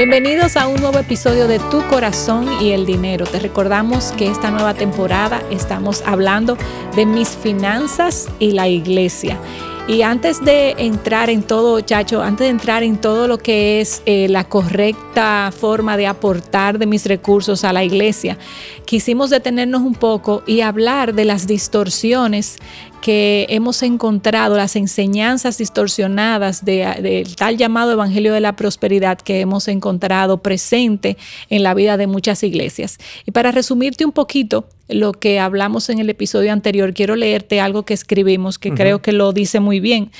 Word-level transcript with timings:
Bienvenidos 0.00 0.56
a 0.56 0.66
un 0.66 0.80
nuevo 0.80 0.98
episodio 0.98 1.46
de 1.46 1.58
Tu 1.58 1.86
Corazón 1.88 2.48
y 2.62 2.70
el 2.70 2.86
Dinero. 2.86 3.26
Te 3.26 3.38
recordamos 3.38 4.12
que 4.12 4.28
esta 4.28 4.50
nueva 4.50 4.72
temporada 4.72 5.42
estamos 5.50 6.02
hablando 6.06 6.56
de 6.96 7.04
mis 7.04 7.28
finanzas 7.28 8.26
y 8.38 8.52
la 8.52 8.66
iglesia. 8.66 9.38
Y 9.86 10.00
antes 10.00 10.42
de 10.42 10.70
entrar 10.78 11.28
en 11.28 11.42
todo, 11.42 11.82
Chacho, 11.82 12.22
antes 12.22 12.46
de 12.46 12.50
entrar 12.50 12.82
en 12.82 12.98
todo 12.98 13.28
lo 13.28 13.36
que 13.36 13.82
es 13.82 14.02
eh, 14.06 14.28
la 14.30 14.44
correcta 14.44 15.52
forma 15.52 15.98
de 15.98 16.06
aportar 16.06 16.78
de 16.78 16.86
mis 16.86 17.04
recursos 17.04 17.62
a 17.64 17.72
la 17.74 17.84
iglesia, 17.84 18.38
quisimos 18.86 19.28
detenernos 19.28 19.82
un 19.82 19.94
poco 19.94 20.42
y 20.46 20.62
hablar 20.62 21.12
de 21.12 21.26
las 21.26 21.46
distorsiones 21.46 22.56
que 23.00 23.46
hemos 23.48 23.82
encontrado, 23.82 24.56
las 24.56 24.76
enseñanzas 24.76 25.58
distorsionadas 25.58 26.64
del 26.64 27.36
tal 27.36 27.56
llamado 27.56 27.92
Evangelio 27.92 28.32
de 28.32 28.40
la 28.40 28.56
Prosperidad 28.56 29.18
que 29.18 29.40
hemos 29.40 29.68
encontrado 29.68 30.38
presente 30.38 31.16
en 31.48 31.62
la 31.62 31.74
vida 31.74 31.96
de 31.96 32.06
muchas 32.06 32.42
iglesias. 32.42 32.98
Y 33.26 33.30
para 33.30 33.52
resumirte 33.52 34.04
un 34.04 34.12
poquito, 34.12 34.66
lo 34.92 35.12
que 35.12 35.38
hablamos 35.38 35.90
en 35.90 35.98
el 35.98 36.10
episodio 36.10 36.52
anterior, 36.52 36.94
quiero 36.94 37.16
leerte 37.16 37.60
algo 37.60 37.84
que 37.84 37.94
escribimos 37.94 38.58
que 38.58 38.72
creo 38.72 39.02
que 39.02 39.12
lo 39.12 39.32
dice 39.32 39.60
muy 39.60 39.80
bien. 39.80 40.10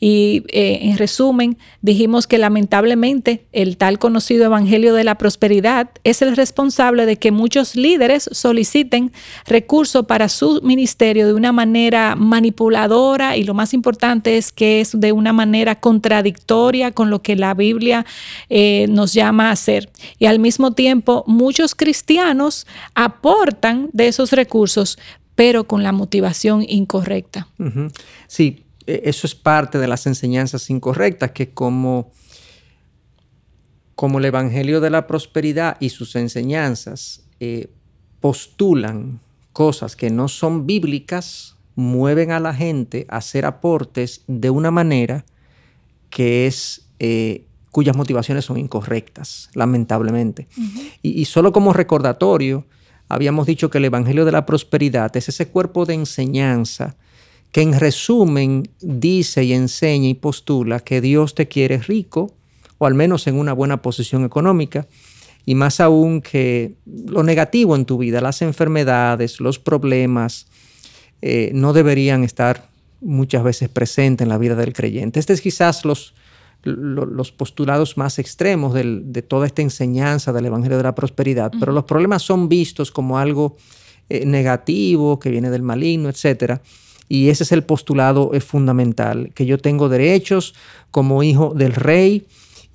Y 0.00 0.44
eh, 0.48 0.78
en 0.82 0.98
resumen, 0.98 1.58
dijimos 1.82 2.26
que 2.26 2.38
lamentablemente 2.38 3.44
el 3.52 3.76
tal 3.76 3.98
conocido 3.98 4.44
Evangelio 4.44 4.94
de 4.94 5.04
la 5.04 5.16
Prosperidad 5.16 5.90
es 6.04 6.22
el 6.22 6.36
responsable 6.36 7.06
de 7.06 7.16
que 7.16 7.30
muchos 7.30 7.76
líderes 7.76 8.28
soliciten 8.32 9.12
recursos 9.46 10.06
para 10.06 10.28
su 10.28 10.60
ministerio 10.62 11.26
de 11.26 11.34
una 11.34 11.52
manera 11.52 12.16
manipuladora 12.16 13.36
y 13.36 13.44
lo 13.44 13.54
más 13.54 13.74
importante 13.74 14.36
es 14.36 14.52
que 14.52 14.80
es 14.80 14.98
de 14.98 15.12
una 15.12 15.32
manera 15.32 15.76
contradictoria 15.76 16.92
con 16.92 17.10
lo 17.10 17.22
que 17.22 17.36
la 17.36 17.54
Biblia 17.54 18.06
eh, 18.48 18.86
nos 18.88 19.12
llama 19.12 19.48
a 19.48 19.52
hacer. 19.52 19.90
Y 20.18 20.26
al 20.26 20.38
mismo 20.38 20.72
tiempo, 20.72 21.24
muchos 21.26 21.74
cristianos 21.74 22.66
aportan 22.94 23.88
de 23.92 24.08
esos 24.16 24.32
recursos, 24.32 24.98
pero 25.34 25.66
con 25.68 25.82
la 25.82 25.92
motivación 25.92 26.64
incorrecta. 26.66 27.48
Sí, 28.26 28.64
e, 28.86 29.02
eso 29.04 29.26
es 29.26 29.34
parte 29.34 29.78
de 29.78 29.86
las 29.86 30.06
enseñanzas 30.06 30.70
incorrectas, 30.70 31.32
que 31.32 31.50
como, 31.50 32.10
como 33.94 34.18
el 34.18 34.24
Evangelio 34.24 34.80
de 34.80 34.90
la 34.90 35.06
Prosperidad 35.06 35.76
y 35.78 35.90
sus 35.90 36.16
enseñanzas 36.16 37.22
eh, 37.40 37.68
postulan 38.20 39.20
cosas 39.52 39.94
que 39.96 40.10
no 40.10 40.28
son 40.28 40.66
bíblicas, 40.66 41.56
mueven 41.74 42.30
a 42.30 42.40
la 42.40 42.54
gente 42.54 43.06
a 43.10 43.18
hacer 43.18 43.44
aportes 43.44 44.22
de 44.26 44.48
una 44.48 44.70
manera 44.70 45.26
que 46.08 46.46
es 46.46 46.88
eh, 46.98 47.44
cuyas 47.70 47.94
motivaciones 47.94 48.46
son 48.46 48.56
incorrectas, 48.56 49.50
lamentablemente. 49.52 50.48
y, 51.02 51.20
y, 51.20 51.26
solo 51.26 51.52
como 51.52 51.74
recordatorio, 51.74 52.64
habíamos 53.08 53.46
dicho 53.46 53.70
que 53.70 53.78
el 53.78 53.84
Evangelio 53.86 54.24
de 54.24 54.32
la 54.32 54.46
Prosperidad 54.46 55.16
es 55.16 55.28
ese 55.28 55.48
cuerpo 55.48 55.84
de 55.86 55.94
enseñanza 55.94 56.96
que 57.52 57.62
en 57.62 57.78
resumen 57.78 58.68
dice 58.80 59.44
y 59.44 59.52
enseña 59.52 60.08
y 60.08 60.14
postula 60.14 60.80
que 60.80 61.00
Dios 61.00 61.34
te 61.34 61.48
quiere 61.48 61.78
rico, 61.78 62.34
o 62.78 62.86
al 62.86 62.94
menos 62.94 63.26
en 63.26 63.36
una 63.36 63.54
buena 63.54 63.80
posición 63.80 64.24
económica, 64.24 64.86
y 65.46 65.54
más 65.54 65.80
aún 65.80 66.20
que 66.20 66.74
lo 66.84 67.22
negativo 67.22 67.76
en 67.76 67.86
tu 67.86 67.98
vida, 67.98 68.20
las 68.20 68.42
enfermedades, 68.42 69.40
los 69.40 69.58
problemas, 69.58 70.48
eh, 71.22 71.50
no 71.54 71.72
deberían 71.72 72.24
estar 72.24 72.68
muchas 73.00 73.42
veces 73.42 73.68
presentes 73.68 74.24
en 74.24 74.28
la 74.28 74.38
vida 74.38 74.56
del 74.56 74.72
creyente. 74.72 75.20
Este 75.20 75.32
es 75.32 75.40
quizás 75.40 75.84
los, 75.84 76.14
los 76.66 77.32
postulados 77.32 77.96
más 77.96 78.18
extremos 78.18 78.74
de 78.74 79.22
toda 79.22 79.46
esta 79.46 79.62
enseñanza 79.62 80.32
del 80.32 80.46
Evangelio 80.46 80.76
de 80.76 80.82
la 80.82 80.94
Prosperidad, 80.94 81.52
pero 81.58 81.72
los 81.72 81.84
problemas 81.84 82.22
son 82.22 82.48
vistos 82.48 82.90
como 82.90 83.18
algo 83.18 83.56
eh, 84.08 84.26
negativo, 84.26 85.18
que 85.18 85.30
viene 85.30 85.50
del 85.50 85.62
maligno, 85.62 86.08
etc. 86.08 86.60
Y 87.08 87.28
ese 87.28 87.44
es 87.44 87.52
el 87.52 87.64
postulado 87.64 88.30
es 88.34 88.44
fundamental, 88.44 89.32
que 89.34 89.46
yo 89.46 89.58
tengo 89.58 89.88
derechos 89.88 90.54
como 90.90 91.22
hijo 91.22 91.54
del 91.54 91.72
rey 91.72 92.26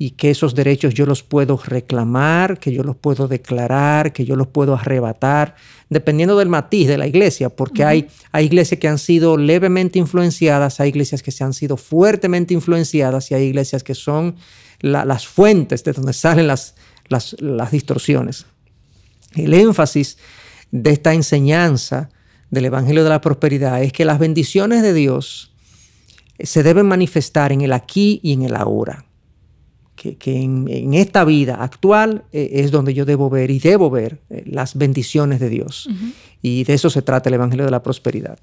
y 0.01 0.09
que 0.09 0.31
esos 0.31 0.56
derechos 0.56 0.95
yo 0.95 1.06
los 1.06 1.22
puedo 1.22 1.62
reclamar, 1.63 2.57
que 2.57 2.73
yo 2.73 2.81
los 2.81 2.95
puedo 2.95 3.28
declarar, 3.28 4.13
que 4.13 4.25
yo 4.25 4.35
los 4.35 4.47
puedo 4.47 4.73
arrebatar, 4.73 5.53
dependiendo 5.91 6.35
del 6.39 6.50
matiz 6.50 6.88
de 6.88 6.97
la 6.97 7.06
iglesia, 7.06 7.50
porque 7.50 7.84
hay, 7.84 8.07
hay 8.31 8.45
iglesias 8.45 8.79
que 8.79 8.88
han 8.88 8.97
sido 8.97 9.38
levemente 9.38 10.00
influenciadas, 10.00 10.79
hay 10.79 10.89
iglesias 10.89 11.22
que 11.22 11.29
se 11.29 11.44
han 11.44 11.53
sido 11.53 11.78
fuertemente 11.78 12.56
influenciadas 12.56 13.29
y 13.29 13.35
hay 13.35 13.44
iglesias 13.44 13.84
que 13.84 13.94
son 13.94 14.38
las 14.79 15.28
fuentes 15.28 15.84
de 15.84 15.94
donde 15.94 16.13
salen 16.13 16.47
las, 16.47 16.73
las, 17.07 17.39
las 17.39 17.69
distorsiones. 17.69 18.47
El 19.35 19.53
énfasis 19.53 20.18
de 20.72 20.94
esta 20.94 21.13
enseñanza 21.13 22.09
del 22.50 22.66
Evangelio 22.66 23.03
de 23.03 23.09
la 23.12 23.22
Prosperidad 23.22 23.83
es 23.83 23.94
que 23.94 24.06
las 24.06 24.18
bendiciones 24.18 24.81
de 24.81 24.95
Dios 24.95 25.53
se 26.39 26.63
deben 26.63 26.88
manifestar 26.88 27.51
en 27.51 27.62
el 27.62 27.72
aquí 27.72 28.19
y 28.23 28.33
en 28.33 28.41
el 28.41 28.56
ahora 28.56 29.06
que, 30.01 30.41
en, 30.41 30.94
esta 30.94 31.23
vida 31.23 31.63
actual 31.63 32.23
eh, 32.31 32.50
es 32.53 32.72
donde 32.72 32.94
yo 32.94 33.06
debo 33.06 33.29
ver 33.29 33.51
y 33.51 33.59
debo 33.59 33.89
ver 33.89 34.19
eh, 34.29 34.44
las 34.47 34.75
bendiciones 34.75 35.39
de 35.39 35.50
Dios. 35.50 35.88
Y 36.41 36.63
de 36.63 36.73
eso 36.73 36.89
se 36.89 37.01
trata 37.01 37.29
el 37.29 37.35
Evangelio 37.35 37.66
de 37.66 37.72
la 37.72 37.84
Prosperidad. 37.84 38.39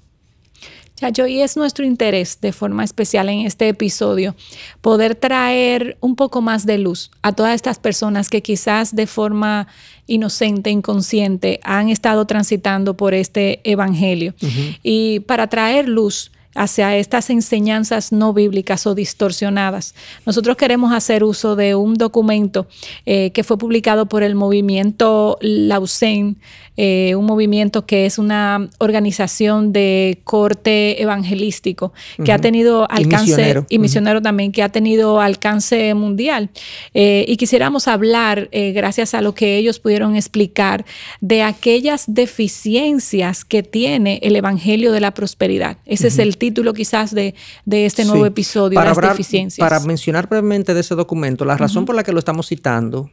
Chacho, 0.95 1.27
y 1.27 1.39
es 1.41 1.55
nuestro 1.55 1.85
interés 1.85 2.39
de 2.41 2.51
forma 2.51 2.83
especial 2.83 3.29
en 3.29 3.39
este 3.45 3.69
episodio 3.69 4.35
poder 4.81 5.15
traer 5.15 5.97
un 6.01 6.17
poco 6.17 6.41
más 6.41 6.65
de 6.65 6.77
luz 6.77 7.09
a 7.21 7.31
todas 7.31 7.55
estas 7.55 7.79
personas 7.79 8.27
que 8.27 8.41
quizás 8.41 8.93
de 8.93 9.07
forma 9.07 9.67
inocente, 10.07 10.69
inconsciente, 10.69 11.61
han 11.63 11.87
estado 11.87 12.25
transitando 12.25 12.97
por 12.97 13.13
este 13.13 13.61
evangelio. 13.63 14.33
Y 14.83 15.21
para 15.21 15.47
traer 15.47 15.87
luz 15.87 16.31
hacia 16.55 16.95
estas 16.97 17.29
enseñanzas 17.29 18.11
no 18.11 18.33
bíblicas 18.33 18.87
o 18.87 18.95
distorsionadas. 18.95 19.95
Nosotros 20.25 20.57
queremos 20.57 20.93
hacer 20.93 21.23
uso 21.23 21.55
de 21.55 21.75
un 21.75 21.95
documento 21.95 22.67
eh, 23.05 23.31
que 23.31 23.43
fue 23.43 23.57
publicado 23.57 24.07
por 24.07 24.23
el 24.23 24.35
movimiento 24.35 25.37
Lausanne 25.41 26.35
eh, 26.81 27.13
un 27.15 27.25
movimiento 27.25 27.85
que 27.85 28.05
es 28.05 28.17
una 28.17 28.69
organización 28.77 29.73
de 29.73 30.21
corte 30.23 31.01
evangelístico 31.01 31.91
que 32.23 32.31
ha 32.31 32.39
tenido 32.39 32.89
alcance 32.89 33.65
y 33.67 33.79
misionero, 33.79 34.21
también 34.21 34.53
que 34.53 34.63
ha 34.63 34.69
tenido 34.69 35.19
alcance 35.19 35.93
mundial. 35.93 36.51
Eh, 36.93 37.25
y 37.27 37.35
quisiéramos 37.35 37.89
hablar, 37.89 38.47
eh, 38.53 38.71
gracias 38.71 39.13
a 39.13 39.19
lo 39.19 39.35
que 39.35 39.57
ellos 39.57 39.77
pudieron 39.81 40.15
explicar, 40.15 40.85
de 41.19 41.43
aquellas 41.43 42.05
deficiencias 42.07 43.43
que 43.43 43.61
tiene 43.61 44.21
el 44.23 44.37
Evangelio 44.37 44.93
de 44.93 45.01
la 45.01 45.13
Prosperidad. 45.13 45.79
Ese 45.85 46.07
es 46.07 46.17
el 46.17 46.37
título 46.37 46.73
quizás 46.73 47.13
de, 47.13 47.35
este 47.69 48.05
nuevo 48.05 48.25
episodio, 48.25 48.75
para 48.75 48.93
las 48.93 49.01
deficiencias. 49.01 49.67
Para 49.67 49.81
mencionar 49.81 50.29
brevemente 50.29 50.73
de 50.73 50.79
ese 50.79 50.95
documento, 50.95 51.43
la 51.43 51.57
razón 51.57 51.83
por 51.83 51.95
la 51.95 52.05
que 52.05 52.13
lo 52.13 52.19
estamos 52.19 52.47
citando 52.47 53.11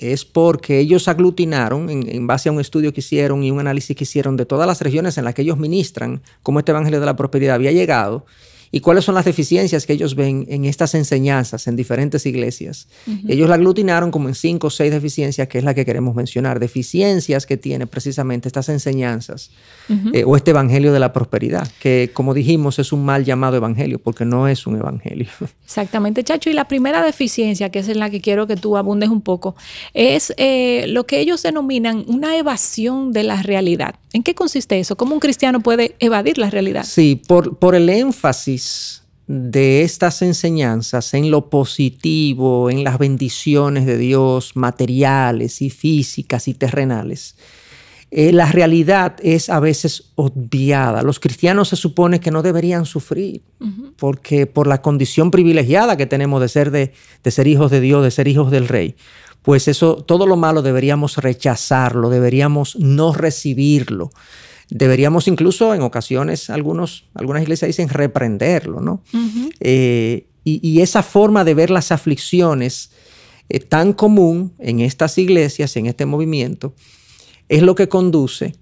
es 0.00 0.24
porque 0.24 0.78
ellos 0.78 1.08
aglutinaron, 1.08 1.90
en, 1.90 2.26
base 2.26 2.48
a 2.48 2.52
un 2.52 2.60
estudio 2.60 2.92
que 2.92 3.00
hicieron 3.00 3.44
y 3.44 3.50
un 3.50 3.60
análisis 3.60 3.94
que 3.94 4.04
hicieron 4.04 4.36
de 4.36 4.46
todas 4.46 4.66
las 4.66 4.80
regiones 4.80 5.18
en 5.18 5.24
las 5.24 5.34
que 5.34 5.42
ellos 5.42 5.58
ministran, 5.58 6.22
cómo 6.42 6.58
este 6.58 6.72
Evangelio 6.72 7.00
de 7.00 7.06
la 7.06 7.16
Prosperidad 7.16 7.54
había 7.54 7.72
llegado, 7.72 8.24
y 8.72 8.80
cuáles 8.80 9.04
son 9.04 9.14
las 9.14 9.24
deficiencias 9.24 9.86
que 9.86 9.92
ellos 9.92 10.14
ven 10.14 10.46
en 10.48 10.64
estas 10.64 10.94
enseñanzas 10.94 11.66
en 11.66 11.76
diferentes 11.76 12.24
iglesias. 12.26 12.86
Ellos 13.26 13.48
la 13.48 13.56
aglutinaron 13.56 14.10
como 14.10 14.28
en 14.28 14.34
cinco 14.34 14.68
o 14.68 14.70
seis 14.70 14.92
deficiencias, 14.92 15.48
que 15.48 15.58
es 15.58 15.64
la 15.64 15.74
que 15.74 15.84
queremos 15.84 16.14
mencionar, 16.14 16.60
deficiencias 16.60 17.46
que 17.46 17.56
tienen 17.56 17.88
precisamente 17.88 18.48
estas 18.48 18.68
enseñanzas 18.68 19.50
eh, 20.12 20.24
o 20.24 20.36
este 20.36 20.52
evangelio 20.52 20.92
de 20.92 21.00
la 21.00 21.12
prosperidad, 21.12 21.68
que 21.80 22.10
como 22.12 22.32
dijimos 22.32 22.78
es 22.78 22.92
un 22.92 23.04
mal 23.04 23.24
llamado 23.24 23.56
evangelio 23.56 23.98
porque 23.98 24.24
no 24.24 24.46
es 24.46 24.66
un 24.66 24.76
evangelio. 24.76 25.28
Exactamente, 25.64 26.22
Chacho. 26.22 26.50
Y 26.50 26.52
la 26.52 26.68
primera 26.68 27.04
deficiencia, 27.04 27.70
que 27.70 27.80
es 27.80 27.88
en 27.88 27.98
la 27.98 28.10
que 28.10 28.20
quiero 28.20 28.46
que 28.46 28.56
tú 28.56 28.76
abundes 28.76 29.08
un 29.08 29.20
poco, 29.20 29.56
es 29.94 30.32
eh, 30.36 30.84
lo 30.88 31.06
que 31.06 31.20
ellos 31.20 31.42
denominan 31.42 32.04
una 32.06 32.36
evasión 32.36 33.12
de 33.12 33.24
la 33.24 33.42
realidad. 33.42 33.96
¿En 34.12 34.22
qué 34.22 34.34
consiste 34.34 34.78
eso? 34.80 34.96
¿Cómo 34.96 35.14
un 35.14 35.20
cristiano 35.20 35.60
puede 35.60 35.96
evadir 36.00 36.38
la 36.38 36.50
realidad? 36.50 36.84
Sí, 36.84 37.20
por, 37.28 37.58
por 37.58 37.74
el 37.74 37.88
énfasis 37.88 39.04
de 39.26 39.82
estas 39.82 40.22
enseñanzas 40.22 41.14
en 41.14 41.30
lo 41.30 41.50
positivo, 41.50 42.68
en 42.68 42.82
las 42.82 42.98
bendiciones 42.98 43.86
de 43.86 43.96
Dios 43.96 44.56
materiales 44.56 45.62
y 45.62 45.70
físicas 45.70 46.48
y 46.48 46.54
terrenales, 46.54 47.36
eh, 48.10 48.32
la 48.32 48.46
realidad 48.46 49.16
es 49.22 49.48
a 49.48 49.60
veces 49.60 50.10
obviada. 50.16 51.02
Los 51.02 51.20
cristianos 51.20 51.68
se 51.68 51.76
supone 51.76 52.18
que 52.18 52.32
no 52.32 52.42
deberían 52.42 52.84
sufrir, 52.84 53.42
porque 53.96 54.46
por 54.46 54.66
la 54.66 54.82
condición 54.82 55.30
privilegiada 55.30 55.96
que 55.96 56.06
tenemos 56.06 56.40
de 56.40 56.48
ser, 56.48 56.72
de, 56.72 56.92
de 57.22 57.30
ser 57.30 57.46
hijos 57.46 57.70
de 57.70 57.80
Dios, 57.80 58.02
de 58.02 58.10
ser 58.10 58.26
hijos 58.26 58.50
del 58.50 58.66
Rey, 58.66 58.96
pues 59.42 59.68
eso, 59.68 59.96
todo 59.96 60.26
lo 60.26 60.36
malo 60.36 60.62
deberíamos 60.62 61.16
rechazarlo, 61.16 62.10
deberíamos 62.10 62.76
no 62.76 63.12
recibirlo. 63.12 64.10
Deberíamos 64.68 65.26
incluso 65.26 65.74
en 65.74 65.82
ocasiones, 65.82 66.48
algunos, 66.48 67.06
algunas 67.14 67.42
iglesias 67.42 67.68
dicen 67.68 67.88
reprenderlo, 67.88 68.80
¿no? 68.80 69.02
Eh, 69.60 70.26
y, 70.44 70.80
esa 70.80 71.02
forma 71.02 71.44
de 71.44 71.54
ver 71.54 71.70
las 71.70 71.92
aflicciones 71.92 72.90
eh, 73.48 73.60
tan 73.60 73.92
común 73.92 74.52
en 74.58 74.80
estas 74.80 75.18
iglesias, 75.18 75.76
en 75.76 75.86
este 75.86 76.06
movimiento, 76.06 76.74
es 77.48 77.62
lo 77.62 77.74
que 77.74 77.88
conduce 77.88 78.54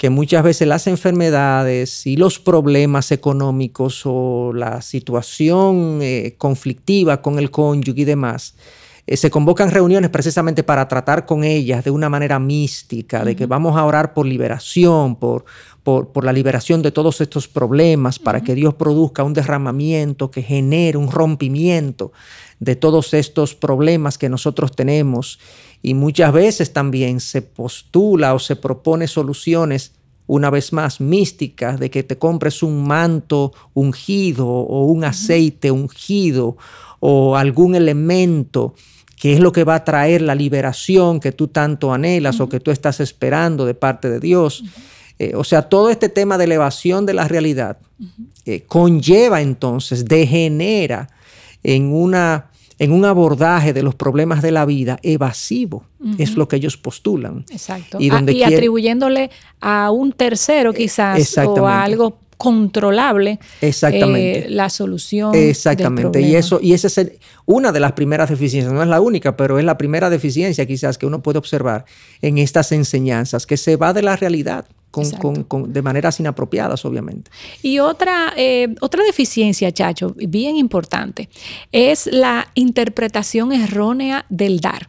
que 0.00 0.08
muchas 0.08 0.42
veces 0.42 0.66
las 0.66 0.86
enfermedades 0.86 2.06
y 2.06 2.16
los 2.16 2.38
problemas 2.38 3.12
económicos 3.12 4.02
o 4.06 4.52
la 4.54 4.80
situación 4.80 5.98
eh, 6.00 6.36
conflictiva 6.38 7.20
con 7.20 7.38
el 7.38 7.50
cónyuge 7.50 8.00
y 8.00 8.04
demás, 8.06 8.54
eh, 9.06 9.16
se 9.16 9.30
convocan 9.30 9.70
reuniones 9.70 10.10
precisamente 10.10 10.62
para 10.62 10.88
tratar 10.88 11.26
con 11.26 11.44
ellas 11.44 11.84
de 11.84 11.90
una 11.90 12.08
manera 12.08 12.38
mística, 12.38 13.24
de 13.24 13.36
que 13.36 13.46
vamos 13.46 13.76
a 13.76 13.84
orar 13.84 14.14
por 14.14 14.26
liberación, 14.26 15.16
por, 15.16 15.44
por, 15.82 16.24
la 16.24 16.32
liberación 16.32 16.82
de 16.82 16.92
todos 16.92 17.20
estos 17.20 17.48
problemas, 17.48 18.18
para 18.18 18.42
que 18.42 18.54
Dios 18.54 18.74
produzca 18.74 19.24
un 19.24 19.34
derramamiento 19.34 20.30
que 20.30 20.42
genere 20.42 20.98
un 20.98 21.10
rompimiento 21.10 22.12
de 22.58 22.76
todos 22.76 23.14
estos 23.14 23.54
problemas 23.54 24.18
que 24.18 24.28
nosotros 24.28 24.76
tenemos. 24.76 25.38
Y 25.82 25.94
muchas 25.94 26.32
veces 26.32 26.72
también 26.72 27.20
se 27.20 27.42
postula 27.42 28.34
o 28.34 28.38
se 28.38 28.56
propone 28.56 29.06
soluciones 29.06 29.92
una 30.30 30.48
vez 30.48 30.72
más 30.72 31.00
místicas 31.00 31.80
de 31.80 31.90
que 31.90 32.04
te 32.04 32.16
compres 32.16 32.62
un 32.62 32.86
manto 32.86 33.52
ungido 33.74 34.46
o 34.46 34.84
un 34.84 35.02
aceite 35.02 35.72
ungido 35.72 36.56
o 37.00 37.36
algún 37.36 37.74
elemento 37.74 38.74
que 39.16 39.32
es 39.32 39.40
lo 39.40 39.50
que 39.50 39.64
va 39.64 39.74
a 39.74 39.84
traer 39.84 40.22
la 40.22 40.36
liberación 40.36 41.18
que 41.18 41.32
tú 41.32 41.48
tanto 41.48 41.92
anhelas 41.92 42.38
o 42.38 42.48
que 42.48 42.60
tú 42.60 42.70
estás 42.70 43.00
esperando 43.00 43.66
de 43.66 43.74
parte 43.74 44.08
de 44.08 44.20
Dios. 44.20 44.62
Eh, 45.18 45.32
o 45.34 45.42
sea, 45.42 45.62
todo 45.62 45.90
este 45.90 46.08
tema 46.08 46.38
de 46.38 46.44
elevación 46.44 47.06
de 47.06 47.14
la 47.14 47.26
realidad 47.26 47.78
eh, 48.46 48.62
conlleva 48.68 49.42
entonces, 49.42 50.04
degenera 50.04 51.08
en 51.64 51.92
una 51.92 52.50
en 52.80 52.92
un 52.92 53.04
abordaje 53.04 53.74
de 53.74 53.82
los 53.82 53.94
problemas 53.94 54.40
de 54.40 54.50
la 54.50 54.64
vida 54.64 54.98
evasivo. 55.02 55.84
Es 56.16 56.34
lo 56.34 56.48
que 56.48 56.56
ellos 56.56 56.78
postulan. 56.78 57.44
Exacto. 57.50 57.98
Y, 58.00 58.08
ah, 58.08 58.24
atribuyéndole 58.46 59.30
a 59.60 59.90
un 59.90 60.12
tercero 60.12 60.72
quizás 60.72 61.36
o 61.36 61.66
a 61.66 61.82
algo 61.82 62.18
controlable 62.40 63.38
Exactamente. 63.60 64.46
Eh, 64.46 64.50
la 64.50 64.70
solución. 64.70 65.34
Exactamente. 65.34 66.22
y 66.22 66.36
eso, 66.36 66.58
y 66.62 66.72
esa 66.72 66.86
es 66.86 67.12
una 67.44 67.70
de 67.70 67.80
las 67.80 67.92
primeras 67.92 68.30
deficiencias, 68.30 68.72
no 68.72 68.82
es 68.82 68.88
la 68.88 69.02
única, 69.02 69.36
pero 69.36 69.58
es 69.58 69.64
la 69.66 69.76
primera 69.76 70.08
deficiencia 70.08 70.64
quizás 70.64 70.96
que 70.96 71.04
uno 71.04 71.22
puede 71.22 71.38
observar 71.38 71.84
en 72.22 72.38
estas 72.38 72.72
enseñanzas, 72.72 73.44
que 73.44 73.58
se 73.58 73.76
va 73.76 73.92
de 73.92 74.00
la 74.00 74.16
realidad 74.16 74.64
de 75.68 75.82
maneras 75.82 76.18
inapropiadas, 76.18 76.84
obviamente. 76.86 77.30
Y 77.62 77.78
otra, 77.78 78.32
eh, 78.36 78.74
otra 78.80 79.04
deficiencia, 79.04 79.70
Chacho, 79.70 80.14
bien 80.16 80.56
importante, 80.56 81.28
es 81.72 82.06
la 82.06 82.48
interpretación 82.54 83.52
errónea 83.52 84.24
del 84.30 84.60
dar. 84.60 84.88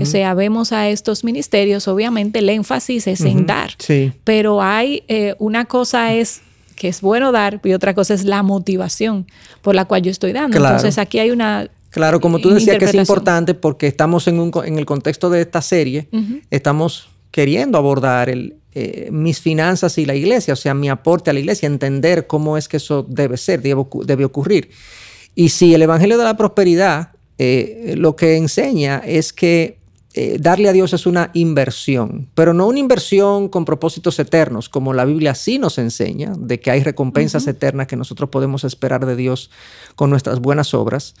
O 0.00 0.04
sea, 0.04 0.34
vemos 0.34 0.72
a 0.72 0.88
estos 0.88 1.22
ministerios, 1.22 1.86
obviamente 1.86 2.40
el 2.40 2.48
énfasis 2.48 3.06
es 3.06 3.20
en 3.20 3.46
dar, 3.46 3.70
sí. 3.78 4.12
pero 4.24 4.60
hay 4.60 5.04
eh, 5.06 5.36
una 5.38 5.66
cosa 5.66 6.12
es 6.12 6.40
que 6.76 6.88
es 6.88 7.00
bueno 7.00 7.32
dar 7.32 7.60
y 7.64 7.72
otra 7.72 7.94
cosa 7.94 8.14
es 8.14 8.24
la 8.24 8.42
motivación 8.44 9.26
por 9.62 9.74
la 9.74 9.86
cual 9.86 10.02
yo 10.02 10.10
estoy 10.10 10.32
dando. 10.32 10.56
Entonces 10.56 10.98
aquí 10.98 11.18
hay 11.18 11.30
una 11.30 11.68
Claro, 11.90 12.20
como 12.20 12.40
tú 12.40 12.50
decías 12.50 12.76
que 12.76 12.84
es 12.84 12.94
importante 12.94 13.54
porque 13.54 13.86
estamos 13.86 14.28
en, 14.28 14.38
un, 14.38 14.52
en 14.64 14.78
el 14.78 14.84
contexto 14.84 15.30
de 15.30 15.40
esta 15.40 15.62
serie, 15.62 16.08
estamos 16.50 17.08
queriendo 17.30 17.78
abordar 17.78 18.28
el, 18.28 18.56
eh, 18.74 19.08
mis 19.10 19.40
finanzas 19.40 19.96
y 19.96 20.04
la 20.04 20.14
iglesia, 20.14 20.52
o 20.52 20.56
sea, 20.56 20.74
mi 20.74 20.90
aporte 20.90 21.30
a 21.30 21.32
la 21.32 21.40
iglesia, 21.40 21.66
entender 21.66 22.26
cómo 22.26 22.58
es 22.58 22.68
que 22.68 22.76
eso 22.76 23.06
debe 23.08 23.38
ser, 23.38 23.62
debe, 23.62 24.24
ocurrir. 24.26 24.68
Y 25.34 25.48
si 25.48 25.72
el 25.72 25.80
Evangelio 25.80 26.18
de 26.18 26.24
la 26.24 26.36
Prosperidad 26.36 27.12
eh, 27.38 27.94
lo 27.96 28.14
que 28.16 28.36
enseña 28.36 28.98
es 28.98 29.32
que 29.32 29.75
eh, 30.18 30.38
darle 30.40 30.68
a 30.68 30.72
Dios 30.72 30.94
es 30.94 31.04
una 31.06 31.30
inversión, 31.34 32.30
pero 32.34 32.54
no 32.54 32.66
una 32.66 32.78
inversión 32.78 33.48
con 33.48 33.66
propósitos 33.66 34.18
eternos, 34.18 34.70
como 34.70 34.94
la 34.94 35.04
Biblia 35.04 35.34
sí 35.34 35.58
nos 35.58 35.76
enseña, 35.76 36.32
de 36.38 36.58
que 36.58 36.70
hay 36.70 36.82
recompensas 36.82 37.46
eternas 37.46 37.86
que 37.86 37.96
nosotros 37.96 38.30
podemos 38.30 38.64
esperar 38.64 39.04
de 39.04 39.14
Dios 39.14 39.50
con 39.94 40.08
nuestras 40.08 40.40
buenas 40.40 40.72
obras, 40.72 41.14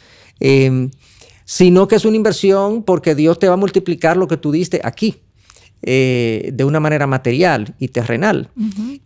sino 1.44 1.88
que 1.88 1.94
es 1.94 2.04
una 2.06 2.16
inversión 2.16 2.82
porque 2.82 3.14
Dios 3.14 3.38
te 3.38 3.48
va 3.48 3.54
a 3.54 3.58
multiplicar 3.58 4.16
lo 4.16 4.28
que 4.28 4.38
tú 4.38 4.50
diste 4.50 4.80
aquí. 4.82 5.20
Eh, 5.82 6.50
de 6.52 6.64
una 6.64 6.80
manera 6.80 7.06
material 7.06 7.74
y 7.78 7.88
terrenal. 7.88 8.48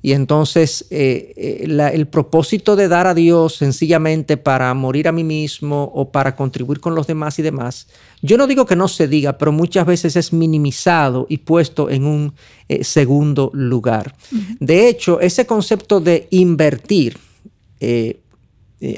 Y 0.00 0.12
entonces 0.12 0.87
eh, 0.90 1.34
eh, 1.37 1.90
el 1.93 2.06
propósito 2.06 2.75
de 2.75 2.88
dar 2.88 3.06
a 3.06 3.12
Dios 3.12 3.56
sencillamente 3.56 4.38
para 4.38 4.72
morir 4.72 5.08
a 5.08 5.12
mí 5.12 5.22
mismo 5.22 5.90
o 5.94 6.11
para 6.11 6.37
contribuir 6.37 6.81
con 6.81 6.94
los 6.94 7.06
demás 7.06 7.38
y 7.38 7.43
demás, 7.43 7.88
yo 8.22 8.38
no 8.38 8.46
digo 8.46 8.64
que 8.64 8.76
no 8.76 8.88
se 8.88 9.08
diga, 9.08 9.37
pero 9.37 9.52
muchas 9.52 9.84
veces 9.84 10.17
es 10.17 10.32
minimizado 10.32 11.26
y 11.28 11.38
puesto 11.38 11.90
en 11.90 12.06
un 12.06 12.34
segundo 12.81 13.50
lugar. 13.52 14.14
De 14.58 14.88
hecho, 14.88 15.20
ese 15.20 15.44
concepto 15.44 16.00
de 16.00 16.28
invertir 16.31 17.19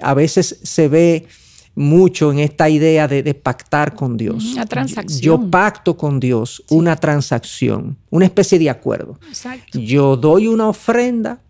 a 0.02 0.14
veces 0.14 0.60
se 0.62 0.86
ve 0.86 1.26
mucho 1.74 2.30
en 2.32 2.38
esta 2.38 2.68
idea 2.68 3.08
de, 3.08 3.34
pactar 3.34 3.94
con 3.94 4.16
Dios. 4.16 4.52
Una 4.52 4.66
transacción. 4.66 5.20
Yo 5.20 5.50
pacto 5.50 5.96
con 5.96 6.20
Dios 6.20 6.62
una 6.68 6.96
transacción, 6.96 7.96
una 8.10 8.26
especie 8.26 8.58
de 8.58 8.70
acuerdo. 8.70 9.18
Exacto. 9.28 9.78
Yo 9.78 10.16
doy 10.16 10.48
una 10.48 10.68
ofrenda 10.68 11.40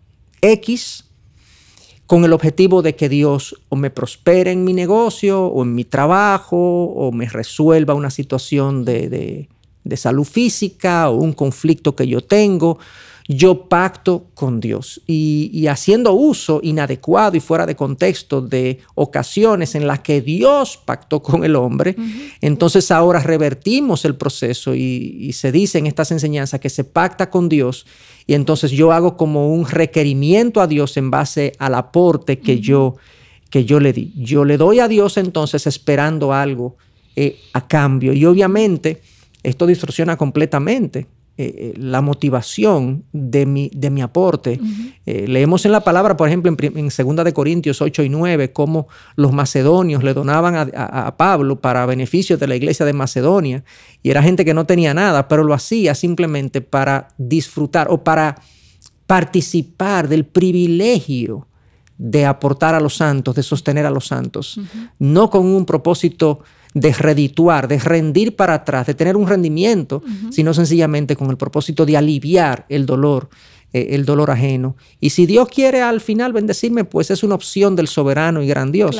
X 0.41 1.05
con 2.07 2.23
el 2.25 2.33
objetivo 2.33 2.81
de 2.81 2.95
que 2.95 3.09
Dios 3.09 3.55
o 3.69 3.75
me 3.75 3.89
prospere 3.89 4.51
en 4.51 4.63
mi 4.63 4.73
negocio 4.73 5.45
o 5.45 5.63
en 5.63 5.75
mi 5.75 5.83
trabajo 5.83 6.57
o 6.57 7.11
me 7.11 7.27
resuelva 7.27 7.93
una 7.93 8.09
situación 8.09 8.85
de, 8.85 9.49
de 9.83 9.97
salud 9.97 10.25
física 10.25 11.09
o 11.09 11.15
un 11.15 11.33
conflicto 11.33 11.95
que 11.95 12.07
yo 12.07 12.21
tengo 12.21 12.79
yo 13.27 13.67
pacto 13.69 14.27
con 14.33 14.59
Dios. 14.59 15.01
Y, 15.07 15.67
haciendo 15.67 16.13
uso 16.13 16.59
inadecuado 16.61 17.37
y 17.37 17.39
fuera 17.39 17.65
de 17.65 17.75
contexto 17.75 18.41
de 18.41 18.79
ocasiones 18.95 19.75
en 19.75 19.87
las 19.87 20.01
que 20.01 20.21
Dios 20.21 20.79
pactó 20.83 21.21
con 21.21 21.43
el 21.43 21.55
hombre, 21.55 21.95
entonces 22.41 22.91
ahora 22.91 23.19
revertimos 23.19 24.05
el 24.05 24.15
proceso 24.15 24.75
y, 24.75 25.31
se 25.33 25.51
dice 25.51 25.79
en 25.79 25.87
estas 25.87 26.11
enseñanzas 26.11 26.59
que 26.59 26.69
se 26.69 26.83
pacta 26.83 27.29
con 27.29 27.49
Dios 27.49 27.85
y 28.27 28.33
entonces 28.33 28.71
yo 28.71 28.91
hago 28.91 29.17
como 29.17 29.53
un 29.53 29.65
requerimiento 29.67 30.61
a 30.61 30.67
Dios 30.67 30.95
en 30.97 31.11
base 31.11 31.53
al 31.59 31.75
aporte 31.75 32.39
que, 32.39 32.59
yo, 32.59 32.95
que 33.49 33.65
yo 33.65 33.79
le 33.79 33.93
di. 33.93 34.13
Yo 34.15 34.45
le 34.45 34.57
doy 34.57 34.79
a 34.79 34.87
Dios 34.87 35.17
entonces 35.17 35.65
esperando 35.67 36.33
algo 36.33 36.75
eh, 37.15 37.39
a 37.53 37.67
cambio 37.67 38.13
y 38.13 38.25
obviamente 38.25 39.01
esto 39.43 39.65
distorsiona 39.65 40.17
completamente 40.17 41.07
eh, 41.35 41.73
eh, 41.73 41.73
la 41.77 42.01
motivación 42.01 43.05
de 43.11 43.47
mi, 43.47 43.71
de 43.73 43.89
mi 43.89 44.03
aporte. 44.03 44.59
Eh, 45.07 45.25
leemos 45.27 45.65
en 45.65 45.71
la 45.71 45.79
palabra, 45.79 46.15
por 46.15 46.27
ejemplo, 46.27 46.55
en, 46.55 46.77
en 46.77 46.89
2 46.89 47.25
de 47.25 47.33
Corintios 47.33 47.81
8 47.81 48.03
y 48.03 48.09
9, 48.09 48.53
cómo 48.53 48.87
los 49.15 49.33
macedonios 49.33 50.03
le 50.03 50.13
donaban 50.13 50.71
a, 50.75 51.17
Pablo 51.17 51.59
para 51.59 51.87
beneficio 51.87 52.37
de 52.37 52.45
la 52.45 52.55
iglesia 52.55 52.85
de 52.85 52.93
Macedonia. 52.93 53.63
Y 54.03 54.11
era 54.11 54.21
gente 54.21 54.45
que 54.45 54.53
no 54.53 54.67
tenía 54.67 54.93
nada, 54.93 55.27
pero 55.27 55.43
lo 55.43 55.55
hacía 55.55 55.95
simplemente 55.95 56.61
para 56.61 57.07
disfrutar 57.17 57.87
o 57.89 58.03
para 58.03 58.39
participar 59.07 60.07
del 60.07 60.25
privilegio 60.25 61.47
de 61.97 62.27
aportar 62.27 62.75
a 62.75 62.79
los 62.79 62.97
santos, 62.97 63.33
de 63.33 63.41
sostener 63.41 63.87
a 63.87 63.89
los 63.89 64.05
santos, 64.05 64.59
no 64.99 65.31
con 65.31 65.47
un 65.47 65.65
propósito 65.65 66.41
de 66.73 66.91
redituar, 66.93 67.67
de 67.67 67.79
rendir 67.79 68.35
para 68.35 68.55
atrás, 68.55 68.87
de 68.87 68.93
tener 68.93 69.15
un 69.15 69.27
rendimiento, 69.27 70.01
sino 70.31 70.53
sencillamente 70.53 71.15
con 71.15 71.29
el 71.29 71.37
propósito 71.37 71.85
de 71.85 71.97
aliviar 71.97 72.65
el 72.69 72.85
dolor, 72.85 73.29
eh, 73.73 73.87
el 73.91 74.05
dolor 74.05 74.31
ajeno. 74.31 74.75
Y 74.99 75.11
si 75.11 75.25
Dios 75.25 75.49
quiere 75.49 75.81
al 75.81 76.01
final 76.01 76.33
bendecirme, 76.33 76.83
pues 76.83 77.11
es 77.11 77.23
una 77.23 77.35
opción 77.35 77.75
del 77.75 77.87
soberano 77.87 78.41
y 78.41 78.47
gran 78.47 78.71
Dios. 78.71 78.97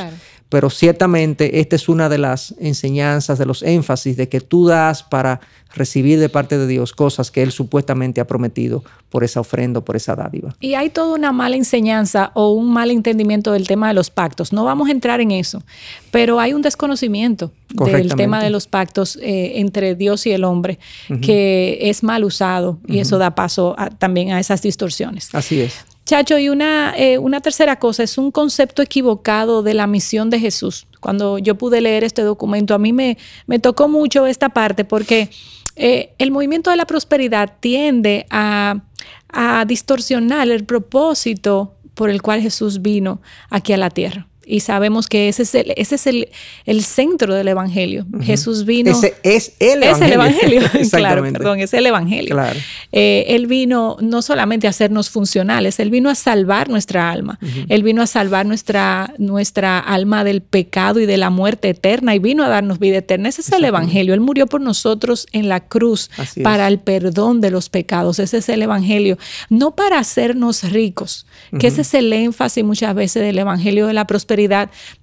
Pero 0.53 0.69
ciertamente 0.69 1.61
esta 1.61 1.75
es 1.75 1.89
una 1.89 2.09
de 2.09 2.19
las 2.19 2.53
enseñanzas, 2.59 3.39
de 3.39 3.47
los 3.47 3.63
énfasis 3.63 4.17
de 4.17 4.29
que 4.29 4.39
tú 4.39 4.67
das 4.67 5.01
para 5.01 5.39
recibir 5.73 6.19
de 6.19 6.29
parte 6.29 6.59
de 6.59 6.67
Dios 6.67 6.93
cosas 6.93 7.31
que 7.31 7.41
Él 7.41 7.51
supuestamente 7.51 8.21
ha 8.21 8.27
prometido 8.27 8.83
por 9.09 9.23
esa 9.23 9.39
ofrenda, 9.39 9.81
por 9.81 9.95
esa 9.95 10.15
dádiva. 10.15 10.55
Y 10.59 10.75
hay 10.75 10.91
toda 10.91 11.15
una 11.15 11.31
mala 11.31 11.55
enseñanza 11.55 12.29
o 12.35 12.51
un 12.51 12.71
mal 12.71 12.91
entendimiento 12.91 13.51
del 13.51 13.65
tema 13.65 13.87
de 13.87 13.95
los 13.95 14.11
pactos. 14.11 14.53
No 14.53 14.63
vamos 14.63 14.89
a 14.89 14.91
entrar 14.91 15.21
en 15.21 15.31
eso, 15.31 15.63
pero 16.11 16.39
hay 16.39 16.53
un 16.53 16.61
desconocimiento 16.61 17.51
del 17.87 18.13
tema 18.13 18.43
de 18.43 18.51
los 18.51 18.67
pactos 18.67 19.17
eh, 19.23 19.53
entre 19.55 19.95
Dios 19.95 20.27
y 20.27 20.33
el 20.33 20.43
hombre 20.43 20.77
que 21.23 21.79
es 21.81 22.03
mal 22.03 22.23
usado 22.25 22.77
y 22.85 22.99
eso 22.99 23.17
da 23.17 23.33
paso 23.33 23.75
también 23.97 24.33
a 24.33 24.39
esas 24.39 24.61
distorsiones. 24.61 25.33
Así 25.33 25.61
es. 25.61 25.73
Chacho, 26.05 26.37
y 26.37 26.49
una, 26.49 26.93
eh, 26.97 27.17
una 27.17 27.39
tercera 27.39 27.77
cosa, 27.79 28.03
es 28.03 28.17
un 28.17 28.31
concepto 28.31 28.81
equivocado 28.81 29.63
de 29.63 29.73
la 29.73 29.87
misión 29.87 30.29
de 30.29 30.39
Jesús. 30.39 30.85
Cuando 30.99 31.37
yo 31.37 31.55
pude 31.55 31.79
leer 31.79 32.03
este 32.03 32.23
documento, 32.23 32.73
a 32.73 32.77
mí 32.79 32.91
me, 32.91 33.17
me 33.47 33.59
tocó 33.59 33.87
mucho 33.87 34.25
esta 34.25 34.49
parte 34.49 34.83
porque 34.83 35.29
eh, 35.75 36.13
el 36.17 36.31
movimiento 36.31 36.69
de 36.69 36.75
la 36.75 36.85
prosperidad 36.85 37.53
tiende 37.59 38.25
a, 38.29 38.83
a 39.29 39.65
distorsionar 39.65 40.49
el 40.49 40.65
propósito 40.65 41.75
por 41.93 42.09
el 42.09 42.21
cual 42.21 42.41
Jesús 42.41 42.81
vino 42.81 43.21
aquí 43.49 43.71
a 43.71 43.77
la 43.77 43.89
tierra. 43.89 44.27
Y 44.45 44.59
sabemos 44.61 45.07
que 45.07 45.29
ese 45.29 45.43
es 45.43 45.55
el, 45.55 45.73
ese 45.75 45.95
es 45.95 46.07
el, 46.07 46.29
el 46.65 46.83
centro 46.83 47.33
del 47.33 47.47
Evangelio. 47.47 48.05
Jesús 48.21 48.65
vino... 48.65 48.91
Ese 48.91 49.15
es 49.23 49.53
el 49.59 49.83
Evangelio. 49.83 49.93
Es 49.93 50.01
el 50.01 50.13
Evangelio, 50.13 50.61
claro, 50.91 51.23
perdón, 51.23 51.59
es 51.59 51.73
el 51.73 51.85
Evangelio. 51.85 52.35
Claro. 52.35 52.59
Eh, 52.91 53.25
él 53.29 53.47
vino 53.47 53.97
no 54.01 54.21
solamente 54.21 54.67
a 54.67 54.71
hacernos 54.71 55.09
funcionales, 55.09 55.79
Él 55.79 55.89
vino 55.89 56.09
a 56.09 56.15
salvar 56.15 56.69
nuestra 56.69 57.09
alma. 57.09 57.39
Él 57.69 57.83
vino 57.83 58.01
a 58.01 58.07
salvar 58.07 58.45
nuestra, 58.45 59.13
nuestra 59.17 59.79
alma 59.79 60.23
del 60.23 60.41
pecado 60.41 60.99
y 60.99 61.05
de 61.05 61.17
la 61.17 61.29
muerte 61.29 61.69
eterna 61.69 62.15
y 62.15 62.19
vino 62.19 62.43
a 62.43 62.49
darnos 62.49 62.79
vida 62.79 62.97
eterna. 62.97 63.29
Ese 63.29 63.41
es 63.41 63.51
el 63.51 63.65
Evangelio. 63.65 64.13
Él 64.13 64.19
murió 64.19 64.47
por 64.47 64.61
nosotros 64.61 65.27
en 65.31 65.49
la 65.49 65.61
cruz 65.61 66.09
para 66.43 66.67
el 66.67 66.79
perdón 66.79 67.41
de 67.41 67.51
los 67.51 67.69
pecados. 67.69 68.19
Ese 68.19 68.37
es 68.37 68.49
el 68.49 68.61
Evangelio. 68.61 69.17
No 69.49 69.75
para 69.75 69.99
hacernos 69.99 70.63
ricos, 70.71 71.25
que 71.59 71.67
ese 71.67 71.81
es 71.81 71.93
el 71.93 72.11
énfasis 72.11 72.63
muchas 72.63 72.93
veces 72.95 73.23
del 73.23 73.39
Evangelio 73.39 73.87
de 73.87 73.93
la 73.93 74.05
prosperidad 74.05 74.32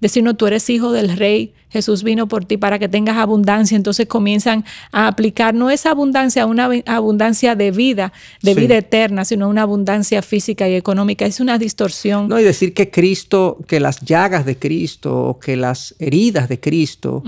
decir, 0.00 0.22
no, 0.22 0.34
tú 0.34 0.46
eres 0.46 0.68
hijo 0.70 0.92
del 0.92 1.16
rey, 1.16 1.52
Jesús 1.70 2.02
vino 2.02 2.26
por 2.26 2.44
ti 2.44 2.56
para 2.56 2.78
que 2.78 2.88
tengas 2.88 3.16
abundancia, 3.16 3.76
entonces 3.76 4.06
comienzan 4.06 4.64
a 4.92 5.06
aplicar 5.06 5.54
no 5.54 5.70
esa 5.70 5.90
abundancia, 5.90 6.46
una 6.46 6.68
abundancia 6.86 7.54
de 7.54 7.70
vida, 7.70 8.12
de 8.42 8.54
vida 8.54 8.76
eterna, 8.76 9.24
sino 9.24 9.48
una 9.48 9.62
abundancia 9.62 10.20
física 10.22 10.68
y 10.68 10.74
económica. 10.74 11.26
Es 11.26 11.38
una 11.38 11.58
distorsión. 11.58 12.28
No, 12.28 12.40
y 12.40 12.44
decir 12.44 12.74
que 12.74 12.90
Cristo, 12.90 13.58
que 13.68 13.78
las 13.78 14.00
llagas 14.00 14.44
de 14.44 14.58
Cristo 14.58 15.16
o 15.16 15.38
que 15.38 15.56
las 15.56 15.94
heridas 16.00 16.48
de 16.48 16.58
Cristo 16.58 17.22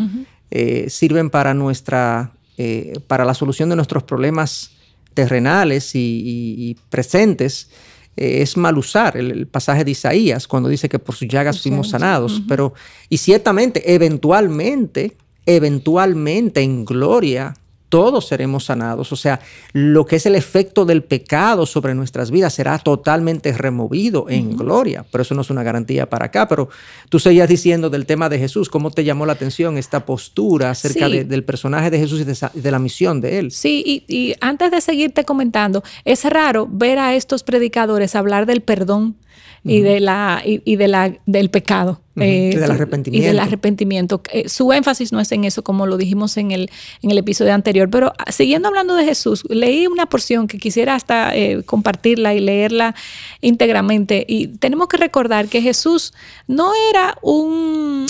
eh, 0.51 0.87
sirven 0.89 1.31
para 1.31 1.55
nuestra, 1.55 2.33
eh, 2.59 2.99
para 3.07 3.25
la 3.25 3.35
solución 3.35 3.69
de 3.69 3.77
nuestros 3.77 4.03
problemas 4.03 4.73
terrenales 5.15 5.93
y 5.95 6.77
presentes 6.91 7.69
eh, 8.17 8.43
es 8.43 8.57
mal 8.57 8.79
usar 8.79 9.17
el, 9.17 9.47
pasaje 9.47 9.85
de 9.85 9.93
Isaías 9.93 10.47
cuando 10.47 10.69
dice 10.69 10.89
que 10.89 10.99
por 10.99 11.15
sus 11.15 11.29
llagas 11.29 11.61
fuimos 11.61 11.91
sanados, 11.91 12.43
pero 12.49 12.75
y 13.09 13.19
ciertamente, 13.19 13.95
eventualmente, 13.95 15.17
eventualmente 15.47 16.61
en 16.61 16.85
gloria 16.85 17.55
todos 17.93 18.27
seremos 18.27 18.65
sanados. 18.65 19.13
O 19.13 19.17
sea, 19.17 19.39
lo 19.75 20.07
que 20.07 20.17
es 20.17 20.25
el 20.25 20.35
efecto 20.35 20.87
del 20.87 21.03
pecado 21.03 21.67
sobre 21.67 21.95
nuestras 21.95 22.31
vidas 22.31 22.55
será 22.55 22.79
totalmente 22.79 23.53
removido 23.53 24.31
en 24.31 24.57
gloria. 24.57 25.05
Pero 25.13 25.21
eso 25.21 25.35
no 25.35 25.43
es 25.43 25.51
una 25.51 25.63
garantía 25.63 26.09
para 26.09 26.25
acá. 26.25 26.49
Pero 26.49 26.71
tú 27.11 27.19
seguías 27.19 27.51
diciendo 27.51 27.91
del 27.91 28.07
tema 28.07 28.31
de 28.31 28.39
Jesús, 28.39 28.71
¿cómo 28.71 28.91
te 28.91 29.05
llamó 29.05 29.27
la 29.27 29.35
atención 29.35 29.77
esta 29.77 30.07
postura 30.07 30.71
acerca 30.71 31.07
del 31.07 31.45
personaje 31.45 31.91
de 31.91 31.99
Jesús 31.99 32.23
y 32.23 32.61
de, 32.61 32.71
la 32.71 32.79
misión 32.79 33.21
de 33.21 33.39
él? 33.39 33.51
Sí, 33.51 33.83
y, 33.85 34.05
y 34.09 34.37
antes 34.41 34.71
de 34.71 34.81
seguirte 34.81 35.27
comentando, 35.27 35.85
es 36.07 36.25
raro 36.25 36.67
ver 36.71 36.99
a 36.99 37.15
estos 37.15 37.43
predicadores 37.43 38.15
hablar 38.15 38.47
del 38.47 38.63
perdón 38.63 39.17
y, 39.65 39.81
de 39.81 40.01
la, 40.01 40.43
y, 40.45 40.77
de 40.77 40.89
la, 40.89 41.17
del 41.27 41.51
pecado. 41.51 42.01
Eh, 42.17 42.51
y 42.53 42.57
del 42.57 42.71
arrepentimiento. 42.71 43.25
Y 43.25 43.27
del 43.27 43.39
arrepentimiento. 43.39 44.23
Eh, 44.33 44.49
su 44.49 44.73
énfasis 44.73 45.13
no 45.13 45.21
es 45.21 45.31
en 45.33 45.45
eso, 45.45 45.63
como 45.63 45.87
lo 45.87 45.97
dijimos 45.97 46.37
en 46.37 46.51
el, 46.51 46.71
en 47.01 47.11
el 47.11 47.19
episodio 47.19 47.55
anterior. 47.55 47.89
Pero 47.89 48.13
ah, 48.19 48.33
siguiendo 48.33 48.69
hablando 48.69 48.95
de 48.97 49.05
Jesús, 49.05 49.45
leí 49.49 49.87
una 49.87 50.07
porción 50.07 50.49
que 50.49 50.59
quisiera 50.59 50.95
hasta 50.95 51.35
eh, 51.37 51.63
compartirla 51.65 52.35
y 52.35 52.41
leerla 52.41 52.95
íntegramente. 53.41 54.25
Y 54.29 54.49
tenemos 54.49 54.89
que 54.89 54.97
recordar 54.97 55.49
que 55.49 55.63
Jesús 55.63 56.13
no 56.49 56.73
era 56.91 57.17
un, 57.23 58.07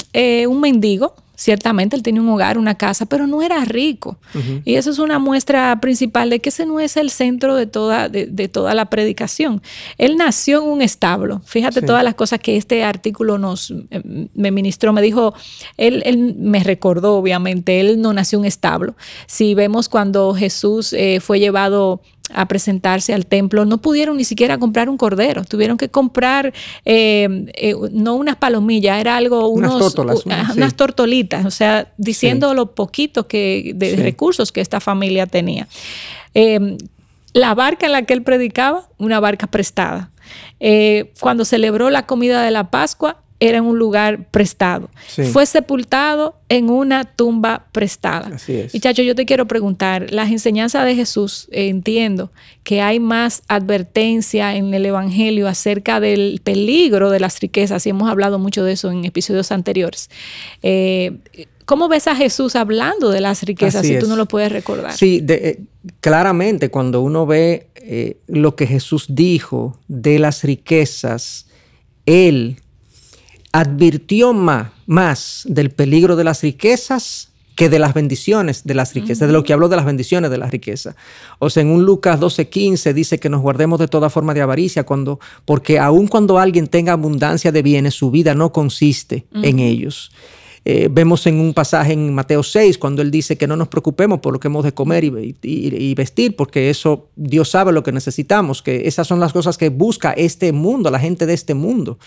un 0.49 0.61
mendigo, 0.61 1.15
Ciertamente 1.35 1.97
él 1.97 2.03
tenía 2.03 2.21
un 2.21 2.29
hogar, 2.29 2.59
una 2.59 2.75
casa, 2.77 3.07
pero 3.07 3.27
no 3.27 3.43
era 3.43 3.65
rico. 3.65 4.19
Y 4.65 4.75
eso 4.75 4.91
es 4.91 4.99
una 4.99 5.19
muestra 5.19 5.81
principal 5.81 6.31
de 6.31 6.41
que 6.41 6.51
ese 6.51 6.67
no 6.67 6.79
es 6.79 6.97
el 6.97 7.11
centro 7.11 7.57
de 7.57 7.67
toda, 7.67 8.09
de, 8.09 8.49
toda 8.49 8.75
la 8.75 8.87
predicación. 8.87 9.63
Él 9.99 10.17
nació 10.17 10.63
en 10.63 10.69
un 10.69 10.83
establo. 10.83 11.41
Fíjate 11.45 11.83
todas 11.83 12.05
las 12.05 12.15
cosas 12.15 12.39
que 12.39 12.57
este 12.57 12.85
artículo 12.85 13.39
nos 13.39 13.73
eh, 13.91 14.29
me 14.35 14.51
ministró. 14.51 14.93
Me 14.93 15.03
dijo, 15.03 15.35
él, 15.79 16.03
él, 16.05 16.37
me 16.39 16.63
recordó, 16.63 17.17
obviamente, 17.17 17.81
él 17.81 18.01
no 18.01 18.13
nació 18.13 18.37
en 18.37 18.41
un 18.41 18.47
establo. 18.47 18.95
Si 19.27 19.55
vemos 19.55 19.89
cuando 19.89 20.35
Jesús 20.35 20.93
eh, 20.93 21.21
fue 21.21 21.41
llevado 21.41 22.03
a 22.35 22.47
presentarse 22.47 23.13
al 23.15 23.27
templo, 23.27 23.65
no 23.65 23.79
pudieron 23.79 24.17
ni 24.17 24.25
siquiera 24.25 24.59
comprar 24.59 24.89
un 24.89 24.97
cordero, 24.97 25.45
tuvieron 25.45 25.77
que 25.77 25.89
comprar 25.89 26.53
eh, 26.85 27.47
eh, 27.55 27.75
no 27.93 28.15
unas 28.15 28.37
palomillas, 28.37 29.01
era 29.01 29.17
algo, 29.17 29.49
unos, 29.49 29.95
unas, 30.55 30.75
tortolitas, 30.75 31.45
o 31.45 31.51
sea, 31.51 31.93
diciendo 31.99 32.55
lo 32.55 32.75
poquito 32.75 33.27
que, 33.27 33.73
de 33.75 33.97
recursos 33.97 34.53
que 34.53 34.61
esta 34.61 34.81
familia 34.81 35.27
tenía. 35.27 35.69
Eh, 36.35 36.77
la 37.35 37.55
barca 37.55 37.87
en 37.87 37.93
la 37.93 38.03
que 38.03 38.15
él 38.15 38.23
predicaba, 38.23 38.89
una 38.99 39.21
barca 39.21 39.47
prestada. 39.47 40.11
cuando 41.21 41.45
celebró 41.45 41.91
la 41.91 42.07
comida 42.07 42.43
de 42.43 42.51
la 42.51 42.71
Pascua, 42.71 43.23
era 43.43 43.59
en 43.59 43.65
un 43.65 43.77
lugar 43.77 44.29
prestado. 44.31 44.89
Fue 45.33 45.47
sepultado 45.47 46.37
en 46.49 46.71
una 46.71 47.03
tumba 47.03 47.67
prestada. 47.73 48.37
Así 48.37 48.55
es. 48.55 48.73
Y 48.73 48.79
Chacho, 48.79 49.03
yo 49.03 49.17
te 49.17 49.27
quiero 49.27 49.49
preguntar, 49.49 50.13
las 50.13 50.31
enseñanzas 50.31 50.85
de 50.85 50.95
Jesús, 50.95 51.49
eh, 51.51 51.67
entiendo 51.67 52.31
que 52.63 52.81
hay 52.81 53.01
más 53.01 53.43
advertencia 53.49 54.55
en 54.55 54.73
el 54.75 54.87
Evangelio 54.87 55.49
acerca 55.49 55.99
del 55.99 56.41
peligro 56.45 57.11
de 57.11 57.19
las 57.19 57.41
riquezas, 57.41 57.85
y 57.85 57.91
hemos 57.91 58.09
hablado 58.09 58.39
mucho 58.39 58.63
de 58.63 58.75
eso 58.75 58.93
en 58.93 59.05
episodios 59.05 59.51
anteriores. 59.51 60.09
Eh, 60.63 61.19
¿Cómo 61.65 61.89
ves 61.89 62.07
a 62.07 62.15
Jesús 62.15 62.55
hablando 62.55 63.11
de 63.11 63.21
las 63.21 63.43
riquezas 63.43 63.85
si 63.85 63.99
tú 63.99 64.07
no 64.07 64.15
lo 64.15 64.27
puedes 64.27 64.53
recordar? 64.53 64.93
Sí, 64.93 65.25
eh, 65.29 65.59
claramente 66.01 66.71
cuando 66.71 67.01
uno 67.01 67.27
ve 67.27 67.67
lo 68.29 68.55
que 68.55 68.69
Jesús 68.69 69.07
dijo 69.09 69.81
de 69.89 70.21
las 70.21 70.45
riquezas, 70.45 71.47
Él 72.07 72.62
advirtió 73.53 74.33
más, 74.33 74.71
más 74.87 75.43
del 75.47 75.71
peligro 75.71 76.17
de 76.17 76.25
las 76.25 76.43
riquezas 76.43 77.29
que 77.55 77.69
de 77.69 77.79
las 77.79 77.93
bendiciones 77.93 78.65
de 78.65 78.75
las 78.75 78.95
riquezas, 78.95 79.29
de 79.29 79.33
lo 79.33 79.45
que 79.45 79.53
habló 79.53 79.69
de 79.69 79.77
las 79.77 79.85
bendiciones 79.85 80.31
de 80.31 80.39
las 80.39 80.51
riquezas. 80.51 80.97
O 81.39 81.51
sea, 81.51 81.63
en 81.63 81.69
un 81.69 81.85
Lucas 81.85 82.19
12:15 82.19 82.95
dice 82.95 83.19
que 83.19 83.29
nos 83.29 83.43
guardemos 83.43 83.79
de 83.79 83.89
toda 83.89 84.09
forma 84.09 84.33
de 84.33 84.41
avaricia, 84.41 84.85
cuando, 84.85 85.21
porque 85.45 85.79
aun 85.79 86.09
cuando 86.09 86.39
alguien 86.39 86.67
tenga 86.67 86.93
abundancia 86.93 87.53
de 87.53 87.63
bienes, 87.63 87.95
su 87.95 88.11
vida 88.11 88.35
no 88.35 88.53
consiste 88.53 89.27
en 89.35 89.59
ellos. 89.59 90.11
Eh, 90.65 90.89
vemos 90.91 91.27
en 91.27 91.41
un 91.41 91.55
pasaje 91.55 91.93
en 91.93 92.15
Mateo 92.15 92.43
6, 92.43 92.79
cuando 92.79 93.03
él 93.03 93.11
dice 93.11 93.37
que 93.37 93.49
no 93.49 93.57
nos 93.57 93.69
preocupemos 93.69 94.21
por 94.21 94.33
lo 94.33 94.39
que 94.39 94.47
hemos 94.49 94.63
de 94.65 94.73
comer 94.73 95.03
y, 95.05 95.95
vestir, 95.95 96.37
porque 96.37 96.71
eso 96.71 97.09
Dios 97.17 97.51
sabe 97.51 97.73
lo 97.73 97.83
que 97.83 97.91
necesitamos, 97.91 98.63
que 98.63 98.87
esas 98.87 99.09
son 99.09 99.19
las 99.19 99.33
cosas 99.33 99.59
que 99.59 99.71
busca 99.71 100.13
este 100.13 100.53
mundo, 100.53 100.91
la 100.91 101.01
gente 101.01 101.27
de 101.27 101.35
este 101.35 101.55
mundo. 101.55 101.99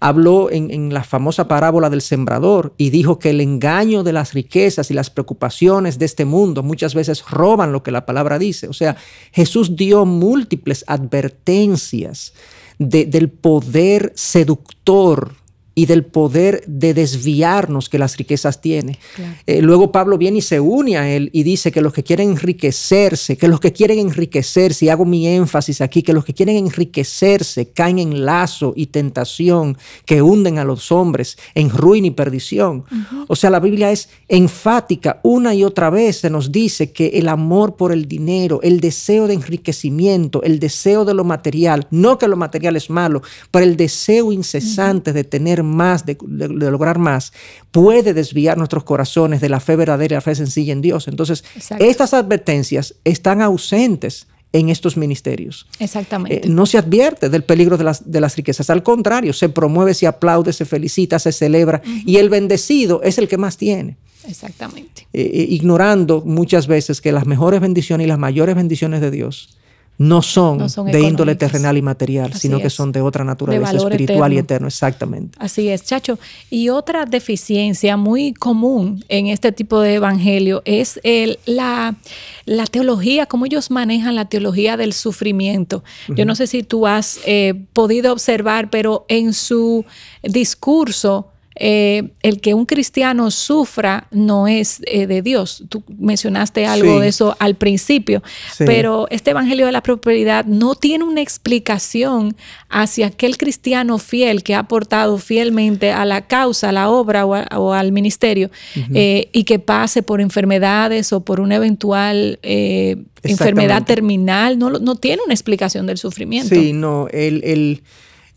Habló 0.00 0.50
en, 0.50 0.70
en 0.70 0.94
la 0.94 1.04
famosa 1.04 1.48
parábola 1.48 1.90
del 1.90 2.00
sembrador 2.00 2.72
y 2.78 2.90
dijo 2.90 3.18
que 3.18 3.30
el 3.30 3.40
engaño 3.40 4.02
de 4.02 4.12
las 4.12 4.32
riquezas 4.32 4.90
y 4.90 4.94
las 4.94 5.10
preocupaciones 5.10 5.98
de 5.98 6.06
este 6.06 6.24
mundo 6.24 6.62
muchas 6.62 6.94
veces 6.94 7.24
roban 7.28 7.72
lo 7.72 7.82
que 7.82 7.90
la 7.90 8.06
palabra 8.06 8.38
dice. 8.38 8.68
O 8.68 8.72
sea, 8.72 8.96
Jesús 9.32 9.76
dio 9.76 10.06
múltiples 10.06 10.84
advertencias 10.86 12.32
del 12.78 13.28
poder 13.28 14.12
seductor 14.14 15.32
y 15.78 15.86
del 15.86 16.04
poder 16.04 16.64
de 16.66 16.92
desviarnos 16.92 17.88
que 17.88 18.00
las 18.00 18.16
riquezas 18.16 18.60
tiene. 18.60 18.98
Eh, 19.46 19.62
luego 19.62 19.92
Pablo 19.92 20.18
viene 20.18 20.38
y 20.38 20.42
se 20.42 20.58
une 20.58 20.98
a 20.98 21.08
él 21.08 21.30
y 21.32 21.44
dice 21.44 21.70
que 21.70 21.80
los 21.80 21.92
que 21.92 22.02
quieren 22.02 22.30
enriquecerse, 22.30 23.36
que 23.36 23.46
los 23.46 23.60
que 23.60 23.72
quieren 23.72 24.00
enriquecerse, 24.00 24.86
y 24.86 24.88
hago 24.88 25.04
mi 25.04 25.28
énfasis 25.28 25.80
aquí, 25.80 26.02
que 26.02 26.12
los 26.12 26.24
que 26.24 26.34
quieren 26.34 26.56
enriquecerse 26.56 27.70
caen 27.70 28.00
en 28.00 28.24
lazo 28.24 28.72
y 28.74 28.86
tentación 28.86 29.78
que 30.04 30.20
hunden 30.20 30.58
a 30.58 30.64
los 30.64 30.90
hombres 30.90 31.38
en 31.54 31.70
ruina 31.70 32.08
y 32.08 32.10
perdición. 32.10 32.84
O 33.28 33.36
sea, 33.36 33.48
la 33.48 33.60
Biblia 33.60 33.92
es 33.92 34.08
enfática, 34.26 35.20
una 35.22 35.54
y 35.54 35.62
otra 35.62 35.90
vez 35.90 36.16
se 36.16 36.28
nos 36.28 36.50
dice 36.50 36.90
que 36.90 37.06
el 37.14 37.28
amor 37.28 37.76
por 37.76 37.92
el 37.92 38.08
dinero, 38.08 38.58
el 38.64 38.80
deseo 38.80 39.28
de 39.28 39.34
enriquecimiento, 39.34 40.42
el 40.42 40.58
deseo 40.58 41.04
de 41.04 41.14
lo 41.14 41.22
material, 41.22 41.86
no 41.92 42.18
que 42.18 42.26
lo 42.26 42.36
material 42.36 42.74
es 42.74 42.90
malo, 42.90 43.22
pero 43.52 43.64
el 43.64 43.76
deseo 43.76 44.32
incesante 44.32 45.12
de 45.12 45.22
tener 45.22 45.67
más, 45.68 46.04
de, 46.06 46.16
lograr 46.20 46.98
más, 46.98 47.32
puede 47.70 48.14
desviar 48.14 48.58
nuestros 48.58 48.84
corazones 48.84 49.40
de 49.40 49.48
la 49.48 49.60
fe 49.60 49.76
verdadera, 49.76 50.16
la 50.16 50.20
fe 50.20 50.34
sencilla 50.34 50.72
en 50.72 50.82
Dios. 50.82 51.08
Entonces, 51.08 51.44
estas 51.78 52.14
advertencias 52.14 52.94
están 53.04 53.42
ausentes 53.42 54.26
en 54.52 54.70
estos 54.70 54.96
ministerios. 54.96 55.66
Exactamente. 55.78 56.46
Eh, 56.46 56.50
no 56.50 56.66
se 56.66 56.78
advierte 56.78 57.28
del 57.28 57.44
peligro 57.44 57.76
de 57.76 57.84
las, 57.84 58.10
de 58.10 58.20
las, 58.20 58.36
riquezas, 58.36 58.70
al 58.70 58.82
contrario, 58.82 59.32
se 59.32 59.48
promueve, 59.48 59.94
se 59.94 60.06
aplaude, 60.06 60.52
se 60.52 60.64
felicita, 60.64 61.18
se 61.18 61.32
celebra 61.32 61.82
y 61.84 62.16
el 62.16 62.30
bendecido 62.30 63.02
es 63.02 63.18
el 63.18 63.28
que 63.28 63.36
más 63.36 63.56
tiene. 63.56 63.96
Exactamente. 64.26 65.06
Eh, 65.12 65.22
eh, 65.22 65.46
ignorando 65.50 66.22
muchas 66.24 66.66
veces 66.66 67.00
que 67.00 67.12
las 67.12 67.26
mejores 67.26 67.60
bendiciones 67.60 68.06
y 68.06 68.08
las 68.08 68.18
mayores 68.18 68.56
bendiciones 68.56 69.00
de 69.00 69.10
Dios 69.10 69.57
no 69.98 70.22
son, 70.22 70.58
de 70.58 71.00
índole 71.00 71.34
terrenal 71.34 71.76
y 71.76 71.82
material, 71.82 72.32
sino 72.32 72.60
que 72.60 72.70
son 72.70 72.92
de 72.92 73.00
otra 73.00 73.24
naturaleza 73.24 73.76
espiritual 73.76 74.32
y 74.32 74.38
eterno, 74.38 74.68
exactamente. 74.68 75.36
Así 75.40 75.68
es, 75.68 75.84
Chacho. 75.84 76.20
Y 76.50 76.68
otra 76.68 77.04
deficiencia 77.04 77.96
muy 77.96 78.32
común 78.32 79.04
en 79.08 79.26
este 79.26 79.50
tipo 79.50 79.80
de 79.80 79.94
evangelio 79.94 80.62
es 80.64 81.00
el, 81.02 81.40
la, 81.46 81.96
la, 82.44 82.66
teología, 82.66 83.26
cómo 83.26 83.46
ellos 83.46 83.72
manejan 83.72 84.14
la 84.14 84.26
teología 84.26 84.76
del 84.76 84.92
sufrimiento. 84.92 85.82
Yo 86.08 86.24
no 86.24 86.36
sé 86.36 86.46
si 86.46 86.62
tú 86.62 86.86
has 86.86 87.18
eh, 87.26 87.54
podido 87.72 88.12
observar, 88.12 88.70
pero 88.70 89.04
en 89.08 89.34
su 89.34 89.84
discurso 90.22 91.32
eh, 91.60 92.10
el 92.22 92.40
que 92.40 92.54
un 92.54 92.66
cristiano 92.66 93.30
sufra 93.30 94.06
no 94.12 94.46
es 94.46 94.80
eh, 94.86 95.06
de 95.06 95.22
Dios. 95.22 95.64
Tú 95.68 95.82
mencionaste 95.98 96.66
algo 96.66 97.00
de 97.00 97.08
eso 97.08 97.36
al 97.40 97.56
principio, 97.56 98.22
pero 98.58 99.08
este 99.10 99.30
Evangelio 99.30 99.66
de 99.66 99.72
la 99.72 99.82
Prosperidad 99.82 100.44
no 100.44 100.74
tiene 100.76 101.04
una 101.04 101.20
explicación 101.20 102.36
hacia 102.68 103.08
aquel 103.08 103.36
cristiano 103.36 103.98
fiel 103.98 104.42
que 104.42 104.54
ha 104.54 104.60
aportado 104.60 105.18
fielmente 105.18 105.90
a 105.90 106.04
la 106.04 106.26
causa, 106.26 106.68
a 106.68 106.72
la 106.72 106.90
obra 106.90 107.26
o, 107.26 107.72
al 107.72 107.92
ministerio 107.92 108.50
eh, 108.94 109.28
y 109.32 109.44
que 109.44 109.58
pase 109.58 110.02
por 110.02 110.20
enfermedades 110.20 111.12
o 111.12 111.24
por 111.24 111.40
una 111.40 111.56
eventual 111.56 112.38
enfermedad 112.42 113.84
terminal. 113.84 114.58
No, 114.58 114.70
no 114.70 114.94
tiene 114.94 115.22
una 115.24 115.34
explicación 115.34 115.86
del 115.86 115.98
sufrimiento. 115.98 116.54
Sí, 116.54 116.72
no, 116.72 117.08
el 117.08 117.82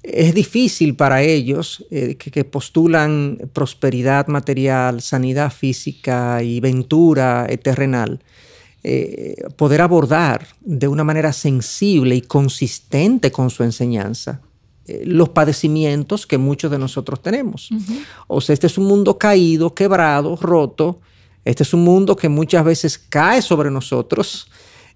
es 0.03 0.33
difícil 0.33 0.95
para 0.95 1.21
ellos 1.21 1.85
eh, 1.91 2.15
que, 2.15 2.43
postulan 2.43 3.37
prosperidad 3.53 4.27
material, 4.27 5.01
sanidad 5.01 5.51
física 5.51 6.41
y 6.41 6.59
ventura 6.59 7.47
terrenal, 7.61 8.23
eh, 8.83 9.35
poder 9.57 9.81
abordar 9.81 10.47
de 10.61 10.87
una 10.87 11.03
manera 11.03 11.31
sensible 11.33 12.15
y 12.15 12.21
consistente 12.21 13.31
con 13.31 13.51
su 13.51 13.63
enseñanza 13.63 14.41
eh, 14.87 15.03
los 15.05 15.29
padecimientos 15.29 16.25
que 16.25 16.39
muchos 16.39 16.71
de 16.71 16.79
nosotros 16.79 17.21
tenemos. 17.21 17.69
O 18.27 18.41
sea, 18.41 18.53
este 18.53 18.65
es 18.65 18.79
un 18.79 18.85
mundo 18.85 19.19
caído, 19.19 19.75
quebrado, 19.75 20.35
roto. 20.35 20.99
Este 21.45 21.61
es 21.61 21.75
un 21.75 21.83
mundo 21.83 22.15
que 22.15 22.27
muchas 22.27 22.65
veces 22.65 22.97
cae 22.97 23.41
sobre 23.43 23.69
nosotros 23.69 24.47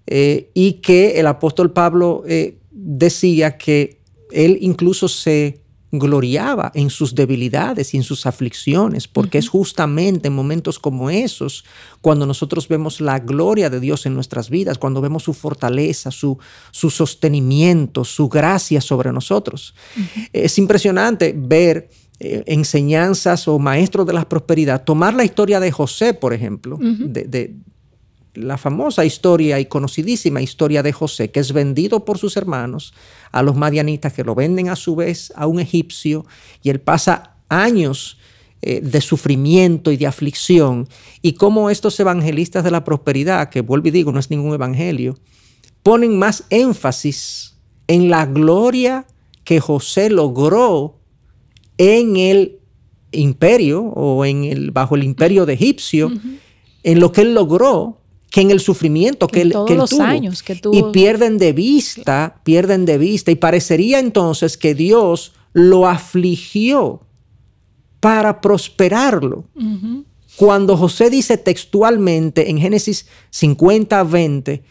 y 0.08 0.74
que 0.74 1.18
el 1.18 1.26
apóstol 1.26 1.72
Pablo 1.72 2.22
decía 2.70 3.58
que 3.58 3.96
él 4.30 4.58
incluso 4.60 5.08
se 5.08 5.62
gloriaba 5.92 6.72
en 6.74 6.90
sus 6.90 7.14
debilidades 7.14 7.94
y 7.94 7.96
en 7.96 8.02
sus 8.02 8.26
aflicciones, 8.26 9.06
porque 9.06 9.38
es 9.38 9.48
justamente 9.48 10.28
en 10.28 10.34
momentos 10.34 10.78
como 10.78 11.10
esos 11.10 11.64
cuando 12.00 12.26
nosotros 12.26 12.68
vemos 12.68 13.00
la 13.00 13.20
gloria 13.20 13.70
de 13.70 13.80
Dios 13.80 14.04
en 14.06 14.14
nuestras 14.14 14.50
vidas, 14.50 14.78
cuando 14.78 15.00
vemos 15.00 15.22
su 15.22 15.32
fortaleza, 15.32 16.10
su, 16.10 16.38
su 16.70 16.90
sostenimiento, 16.90 18.04
su 18.04 18.28
gracia 18.28 18.80
sobre 18.80 19.12
nosotros. 19.12 19.74
Es 20.32 20.58
impresionante 20.58 21.34
ver 21.36 21.88
eh, 22.18 22.42
enseñanzas 22.46 23.46
o 23.46 23.58
maestros 23.58 24.06
de 24.06 24.12
la 24.12 24.28
prosperidad, 24.28 24.84
tomar 24.84 25.14
la 25.14 25.24
historia 25.24 25.60
de 25.60 25.70
José, 25.70 26.14
por 26.14 26.32
ejemplo, 26.32 26.78
de 26.80 27.54
la 28.36 28.58
famosa 28.58 29.04
historia 29.04 29.58
y 29.58 29.66
conocidísima 29.66 30.40
historia 30.40 30.82
de 30.82 30.92
José, 30.92 31.30
que 31.30 31.40
es 31.40 31.52
vendido 31.52 32.04
por 32.04 32.18
sus 32.18 32.36
hermanos 32.36 32.94
a 33.32 33.42
los 33.42 33.56
madianitas, 33.56 34.12
que 34.12 34.24
lo 34.24 34.34
venden 34.34 34.68
a 34.68 34.76
su 34.76 34.94
vez 34.96 35.32
a 35.36 35.46
un 35.46 35.60
egipcio, 35.60 36.26
y 36.62 36.70
él 36.70 36.80
pasa 36.80 37.36
años 37.48 38.18
eh, 38.62 38.80
de 38.80 39.00
sufrimiento 39.00 39.90
y 39.90 39.96
de 39.96 40.06
aflicción, 40.06 40.88
y 41.22 41.32
cómo 41.32 41.70
estos 41.70 41.98
evangelistas 41.98 42.64
de 42.64 42.70
la 42.70 42.84
prosperidad, 42.84 43.48
que 43.48 43.60
vuelvo 43.60 43.88
y 43.88 43.92
digo, 43.92 44.12
no 44.12 44.20
es 44.20 44.30
ningún 44.30 44.54
evangelio, 44.54 45.18
ponen 45.82 46.18
más 46.18 46.44
énfasis 46.50 47.56
en 47.88 48.10
la 48.10 48.26
gloria 48.26 49.06
que 49.44 49.60
José 49.60 50.10
logró 50.10 50.98
en 51.78 52.16
el 52.16 52.58
imperio 53.12 53.82
o 53.82 54.24
en 54.24 54.44
el, 54.44 54.70
bajo 54.70 54.96
el 54.96 55.04
imperio 55.04 55.46
de 55.46 55.54
egipcio, 55.54 56.10
en 56.82 57.00
lo 57.00 57.12
que 57.12 57.22
él 57.22 57.34
logró 57.34 58.00
que 58.36 58.42
en 58.42 58.50
el 58.50 58.60
sufrimiento 58.60 59.28
que, 59.28 59.40
él, 59.40 59.52
tuvo. 59.52 60.02
Años 60.02 60.42
que 60.42 60.56
tuvo. 60.56 60.76
Y 60.76 60.92
pierden 60.92 61.38
de 61.38 61.54
vista, 61.54 62.38
pierden 62.44 62.84
de 62.84 62.98
vista. 62.98 63.30
Y 63.30 63.36
parecería 63.36 63.98
entonces 63.98 64.58
que 64.58 64.74
Dios 64.74 65.32
lo 65.54 65.88
afligió 65.88 67.00
para 67.98 68.42
prosperarlo. 68.42 69.46
Cuando 70.36 70.76
José 70.76 71.08
dice 71.08 71.38
textualmente 71.38 72.50
en 72.50 72.58
Génesis 72.58 73.06
50, 73.30 74.04
20, 74.04 74.62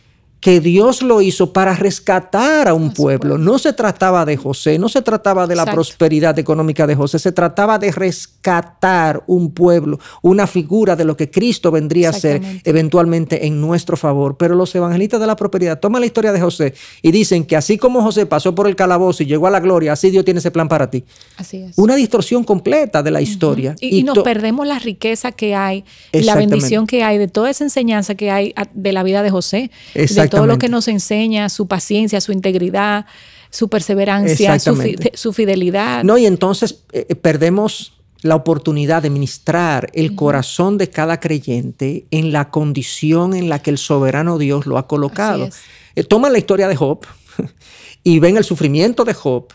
que 0.46 0.62
Dios 0.62 1.02
lo 1.02 1.24
hizo 1.24 1.54
para 1.54 1.74
rescatar 1.74 2.68
a 2.68 2.76
un 2.76 2.94
pueblo. 2.94 3.40
No 3.40 3.58
se 3.58 3.74
trataba 3.74 4.26
de 4.26 4.38
José, 4.38 4.78
no 4.78 4.90
se 4.90 5.02
trataba 5.02 5.48
de 5.48 5.56
la 5.56 5.66
prosperidad 5.66 6.38
económica 6.38 6.86
de 6.86 6.94
José, 6.94 7.18
se 7.18 7.32
trataba 7.32 7.80
de 7.80 7.92
rescatar 7.92 9.24
un 9.26 9.56
pueblo, 9.56 9.98
una 10.22 10.46
figura 10.46 10.96
de 10.96 11.04
lo 11.04 11.18
que 11.18 11.32
Cristo 11.32 11.72
vendría 11.72 12.10
a 12.10 12.14
ser 12.14 12.44
eventualmente 12.64 13.48
en 13.48 13.60
nuestro 13.60 13.98
favor. 13.98 14.38
Pero 14.38 14.54
los 14.54 14.76
evangelistas 14.76 15.20
de 15.20 15.26
la 15.26 15.36
prosperidad 15.36 15.80
toman 15.80 16.02
la 16.02 16.06
historia 16.06 16.32
de 16.32 16.40
José 16.40 16.76
y 17.02 17.10
dicen 17.10 17.46
que 17.46 17.56
así 17.56 17.80
como 17.80 18.04
José 18.04 18.28
pasó 18.28 18.54
por 18.54 18.68
el 18.68 18.76
calabozo 18.76 19.24
y 19.24 19.26
llegó 19.26 19.48
a 19.48 19.50
la 19.50 19.60
gloria, 19.60 19.94
así 19.94 20.12
Dios 20.12 20.26
tiene 20.26 20.42
ese 20.42 20.52
plan 20.52 20.68
para 20.68 20.92
ti. 20.92 21.06
Así 21.38 21.58
es. 21.58 21.76
Una 21.76 21.96
distorsión 21.96 22.44
completa 22.44 23.02
de 23.02 23.10
la 23.10 23.20
historia. 23.20 23.76
Y, 23.82 24.04
nos 24.04 24.20
perdemos 24.20 24.68
la 24.68 24.78
riqueza 24.78 25.32
que 25.32 25.56
hay, 25.56 25.86
la 26.14 26.36
bendición 26.36 26.86
que 26.86 27.02
hay 27.02 27.18
de 27.18 27.30
toda 27.30 27.50
esa 27.50 27.64
enseñanza 27.64 28.14
que 28.14 28.30
hay 28.30 28.54
de 28.76 28.94
la 28.94 29.02
vida 29.02 29.24
de 29.24 29.32
José. 29.32 29.72
Exactamente 29.96 30.35
todo 30.36 30.48
lo 30.48 30.58
que 30.58 30.70
nos 30.70 30.88
enseña, 30.88 31.50
su 31.50 31.68
paciencia, 31.68 32.22
su 32.22 32.32
integridad, 32.32 33.06
su 33.50 33.70
perseverancia, 33.70 34.58
su, 34.60 35.34
fidelidad. 35.34 36.04
No, 36.04 36.18
y 36.18 36.26
entonces 36.26 36.84
eh, 36.92 37.06
eh, 37.10 37.16
perdemos 37.16 37.94
la 38.22 38.36
oportunidad 38.36 39.04
de 39.04 39.10
ministrar 39.10 39.90
el 39.94 40.16
corazón 40.16 40.78
de 40.78 40.90
cada 40.90 41.20
creyente 41.20 42.06
en 42.12 42.32
la 42.32 42.50
condición 42.50 43.36
en 43.36 43.50
la 43.50 43.60
que 43.60 43.70
el 43.70 43.78
soberano 43.78 44.38
Dios 44.38 44.66
lo 44.66 44.78
ha 44.78 44.88
colocado. 44.88 45.50
Eh, 45.96 46.04
toman 46.04 46.34
la 46.34 46.40
historia 46.40 46.68
de 46.68 46.76
Job 46.76 47.06
y 48.04 48.20
ven 48.20 48.38
el 48.38 48.44
sufrimiento 48.44 49.06
de 49.06 49.14
Job 49.14 49.48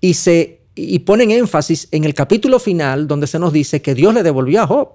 y 0.00 0.14
se 0.14 0.65
y 0.76 0.98
ponen 1.00 1.30
énfasis 1.30 1.88
en 1.90 2.04
el 2.04 2.14
capítulo 2.14 2.58
final 2.58 3.08
donde 3.08 3.26
se 3.26 3.38
nos 3.38 3.52
dice 3.52 3.80
que 3.80 3.94
Dios 3.94 4.12
le 4.14 4.22
devolvió 4.22 4.62
a 4.62 4.66
Job 4.66 4.90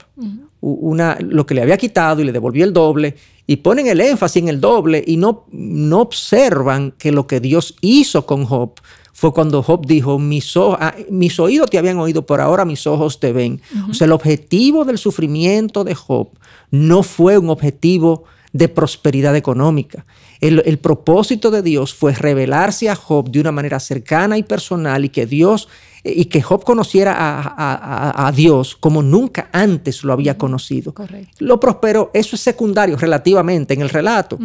una, 0.62 1.18
lo 1.20 1.46
que 1.48 1.56
le 1.56 1.64
había 1.64 1.78
quitado 1.78 2.22
y 2.22 2.24
le 2.24 2.32
devolvió 2.32 2.64
el 2.64 2.72
doble 2.72 3.16
y 3.48 3.58
ponen 3.58 3.88
el 3.88 4.00
énfasis 4.00 4.44
en 4.44 4.48
el 4.48 4.62
doble 4.62 5.04
y 5.06 5.18
no, 5.18 5.46
no 5.52 6.02
observan 6.02 6.92
que 6.92 7.12
lo 7.12 7.26
que 7.26 7.40
Dios 7.40 7.76
hizo 7.82 8.28
con 8.28 8.46
Job 8.46 8.74
fue 9.12 9.34
cuando 9.34 9.62
Job 9.62 9.86
dijo, 9.86 10.20
mis, 10.20 10.56
ah, 10.56 10.96
mis 11.10 11.40
oídos 11.40 11.70
te 11.70 11.78
habían 11.78 12.00
oído, 12.00 12.26
por 12.26 12.42
ahora 12.42 12.64
mis 12.64 12.88
ojos 12.88 13.20
te 13.20 13.34
ven. 13.34 13.62
O 13.90 13.94
sea, 13.94 14.06
el 14.06 14.14
objetivo 14.14 14.86
del 14.86 14.98
sufrimiento 14.98 15.84
de 15.84 15.94
Job 15.94 16.30
no 16.72 17.04
fue 17.04 17.38
un 17.38 17.50
objetivo 17.50 18.24
de 18.54 18.68
prosperidad 18.68 19.36
económica. 19.36 20.06
El, 20.42 20.80
propósito 20.80 21.52
de 21.52 21.62
Dios 21.62 21.94
fue 21.94 22.14
revelarse 22.14 22.90
a 22.90 22.96
Job 22.96 23.30
de 23.30 23.40
una 23.40 23.52
manera 23.52 23.80
cercana 23.80 24.40
y 24.40 24.44
personal 24.44 25.06
y 25.06 25.10
que 25.10 25.28
Dios 25.28 25.68
y 26.04 26.26
que 26.26 26.42
Job 26.42 26.64
conociera 26.64 27.16
a, 27.16 28.32
Dios 28.36 28.76
como 28.76 29.04
nunca 29.04 29.50
antes 29.54 30.04
lo 30.04 30.14
había 30.14 30.40
conocido. 30.40 30.96
Lo 31.38 31.60
prosperó, 31.60 32.10
eso 32.16 32.36
es 32.36 32.42
secundario 32.42 32.98
relativamente 32.98 33.76
en 33.76 33.82
el 33.82 33.90
relato. 33.90 34.40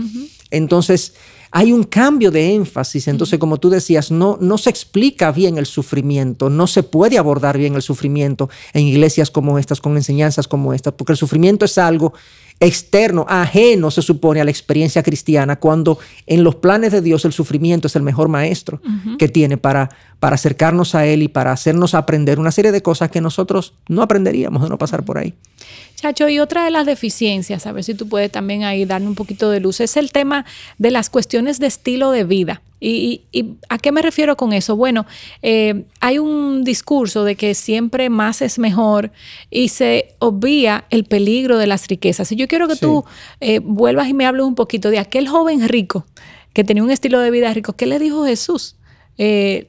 Entonces, 0.50 1.14
hay 1.50 1.72
un 1.72 1.85
cambio 1.85 2.30
de 2.30 2.54
énfasis. 2.54 3.09
Entonces, 3.09 3.38
como 3.38 3.59
tú 3.59 3.70
decías, 3.70 4.11
no, 4.11 4.37
no 4.40 4.59
se 4.59 4.68
explica 4.68 5.32
bien 5.32 5.56
el 5.56 5.64
sufrimiento, 5.64 6.50
no 6.50 6.66
se 6.66 6.82
puede 6.82 7.16
abordar 7.16 7.56
bien 7.56 7.74
el 7.74 7.82
sufrimiento 7.82 8.50
en 8.74 8.82
iglesias 8.85 9.30
como 9.30 9.59
estas, 9.59 9.80
con 9.80 9.96
enseñanzas 9.96 10.48
como 10.48 10.74
estas, 10.74 10.92
porque 10.92 11.12
el 11.12 11.16
sufrimiento 11.16 11.64
es 11.64 11.78
algo 11.78 12.12
externo, 12.61 13.27
ajeno, 13.29 13.90
se 13.90 14.03
supone, 14.03 14.40
a 14.40 14.45
la 14.45 14.51
experiencia 14.51 15.03
cristiana, 15.03 15.57
cuando 15.57 15.99
en 16.27 16.42
los 16.42 16.55
planes 16.55 16.92
de 16.92 17.03
Dios 17.03 17.25
el 17.25 17.33
sufrimiento 17.33 17.87
es 17.87 17.97
el 17.97 18.03
mejor 18.03 18.29
maestro 18.29 18.81
que 19.19 19.29
tiene 19.29 19.57
para, 19.57 19.90
para 20.20 20.37
acercarnos 20.37 20.94
a 20.94 21.07
Él 21.07 21.22
y 21.22 21.29
para 21.29 21.52
hacernos 21.52 21.94
aprender 21.94 22.38
una 22.38 22.50
serie 22.50 22.72
de 22.72 22.83
cosas 22.83 23.11
que 23.11 23.20
nosotros 23.20 23.74
no 23.88 24.02
aprenderíamos 24.02 24.62
de 24.62 24.68
no 24.68 24.79
pasar 24.79 25.05
por 25.05 25.18
ahí. 25.18 25.35
Chacho, 25.96 26.29
y 26.29 26.38
otra 26.38 26.64
de 26.64 26.70
las 26.70 26.85
deficiencias, 26.85 27.66
a 27.66 27.72
ver 27.72 27.83
si 27.83 27.94
tú 27.94 28.09
puedes 28.09 28.31
también 28.31 28.64
ahí 28.64 28.85
darme 28.85 29.09
un 29.09 29.14
poquito 29.14 29.50
de 29.50 29.61
luz, 29.61 29.81
es 29.81 29.96
el 29.96 30.12
tema 30.12 30.44
de 30.79 30.90
las 30.90 31.09
cuestiones 31.09 31.59
de 31.59 31.66
estilo 31.66 32.11
de 32.11 32.24
vida. 32.24 32.62
¿Y, 32.79 33.22
a 33.70 33.79
qué 33.79 33.90
me 33.90 34.02
refiero 34.02 34.37
con 34.37 34.52
eso? 34.52 34.76
Bueno, 34.76 35.07
eh, 35.40 35.85
hay 36.00 36.18
un 36.18 36.62
discurso 36.64 37.24
de 37.24 37.35
que 37.35 37.55
siempre 37.55 38.11
más 38.11 38.42
es 38.42 38.59
mejor 38.59 39.11
y 39.50 39.68
se 39.68 40.14
obvia 40.18 40.85
el 40.90 41.05
peligro 41.05 41.57
de 41.57 41.66
las 41.66 41.88
riquezas. 41.88 42.31
Y 42.33 42.37
yo 42.37 42.46
quiero 42.46 42.68
que 42.68 42.76
tú 42.76 43.05
eh, 43.40 43.61
vuelvas 43.61 44.09
y 44.09 44.14
me 44.14 44.26
hables 44.26 44.44
un 44.44 44.55
poquito 44.55 44.90
de 44.90 44.98
aquel 44.98 45.26
joven 45.26 45.66
rico 45.66 46.05
que 46.52 46.64
tenía 46.64 46.83
un 46.83 46.90
estilo 46.90 47.20
de 47.20 47.31
vida 47.31 47.52
rico. 47.55 47.72
¿Qué 47.72 47.87
le 47.87 47.98
dijo 47.98 48.26
Jesús? 48.26 48.76
Eh, 49.16 49.68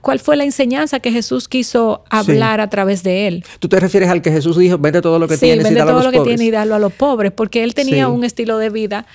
¿Cuál 0.00 0.18
fue 0.18 0.36
la 0.36 0.44
enseñanza 0.44 1.00
que 1.00 1.12
Jesús 1.12 1.48
quiso 1.48 2.04
hablar 2.10 2.60
a 2.60 2.68
través 2.68 3.02
de 3.02 3.28
él? 3.28 3.44
Tú 3.60 3.68
te 3.68 3.78
refieres 3.78 4.08
al 4.08 4.20
que 4.20 4.32
Jesús 4.32 4.58
dijo, 4.58 4.78
vende 4.78 5.00
todo 5.00 5.18
lo 5.18 5.28
que 5.28 5.36
tienes 5.36 5.70
y 5.70 5.74
dalo 5.74 5.90
todo 5.92 6.00
a 6.00 6.02
los 6.04 6.12
lo 6.12 6.22
que 6.22 6.28
tiene 6.28 6.44
y 6.44 6.50
dalo 6.50 6.74
a 6.74 6.78
los 6.78 6.92
pobres, 6.92 7.32
porque 7.32 7.62
él 7.62 7.74
tenía 7.74 8.08
un 8.08 8.24
estilo 8.24 8.58
de 8.58 8.70
vida 8.70 9.06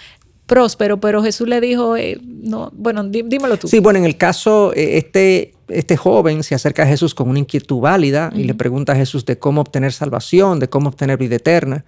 próspero, 0.47 0.99
pero 0.99 1.21
Jesús 1.21 1.47
le 1.47 1.61
dijo, 1.61 1.97
eh, 1.97 2.19
no, 2.23 2.71
bueno, 2.73 3.03
dímelo 3.03 3.57
tú. 3.57 3.67
Sí, 3.67 3.79
bueno, 3.79 3.99
en 3.99 4.05
el 4.05 4.17
caso, 4.17 4.73
eh, 4.73 4.97
este, 4.97 5.53
este 5.67 5.97
joven 5.97 6.41
se 6.41 6.55
acerca 6.55 6.83
a 6.83 6.87
Jesús 6.87 7.13
con 7.13 7.29
una 7.29 7.39
inquietud 7.39 7.79
válida 7.79 8.31
y 8.33 8.45
le 8.45 8.53
pregunta 8.53 8.93
a 8.93 8.95
Jesús 8.95 9.25
de 9.25 9.37
cómo 9.37 9.61
obtener 9.61 9.91
salvación, 9.91 10.59
de 10.59 10.69
cómo 10.69 10.89
obtener 10.89 11.17
vida 11.17 11.35
eterna. 11.35 11.83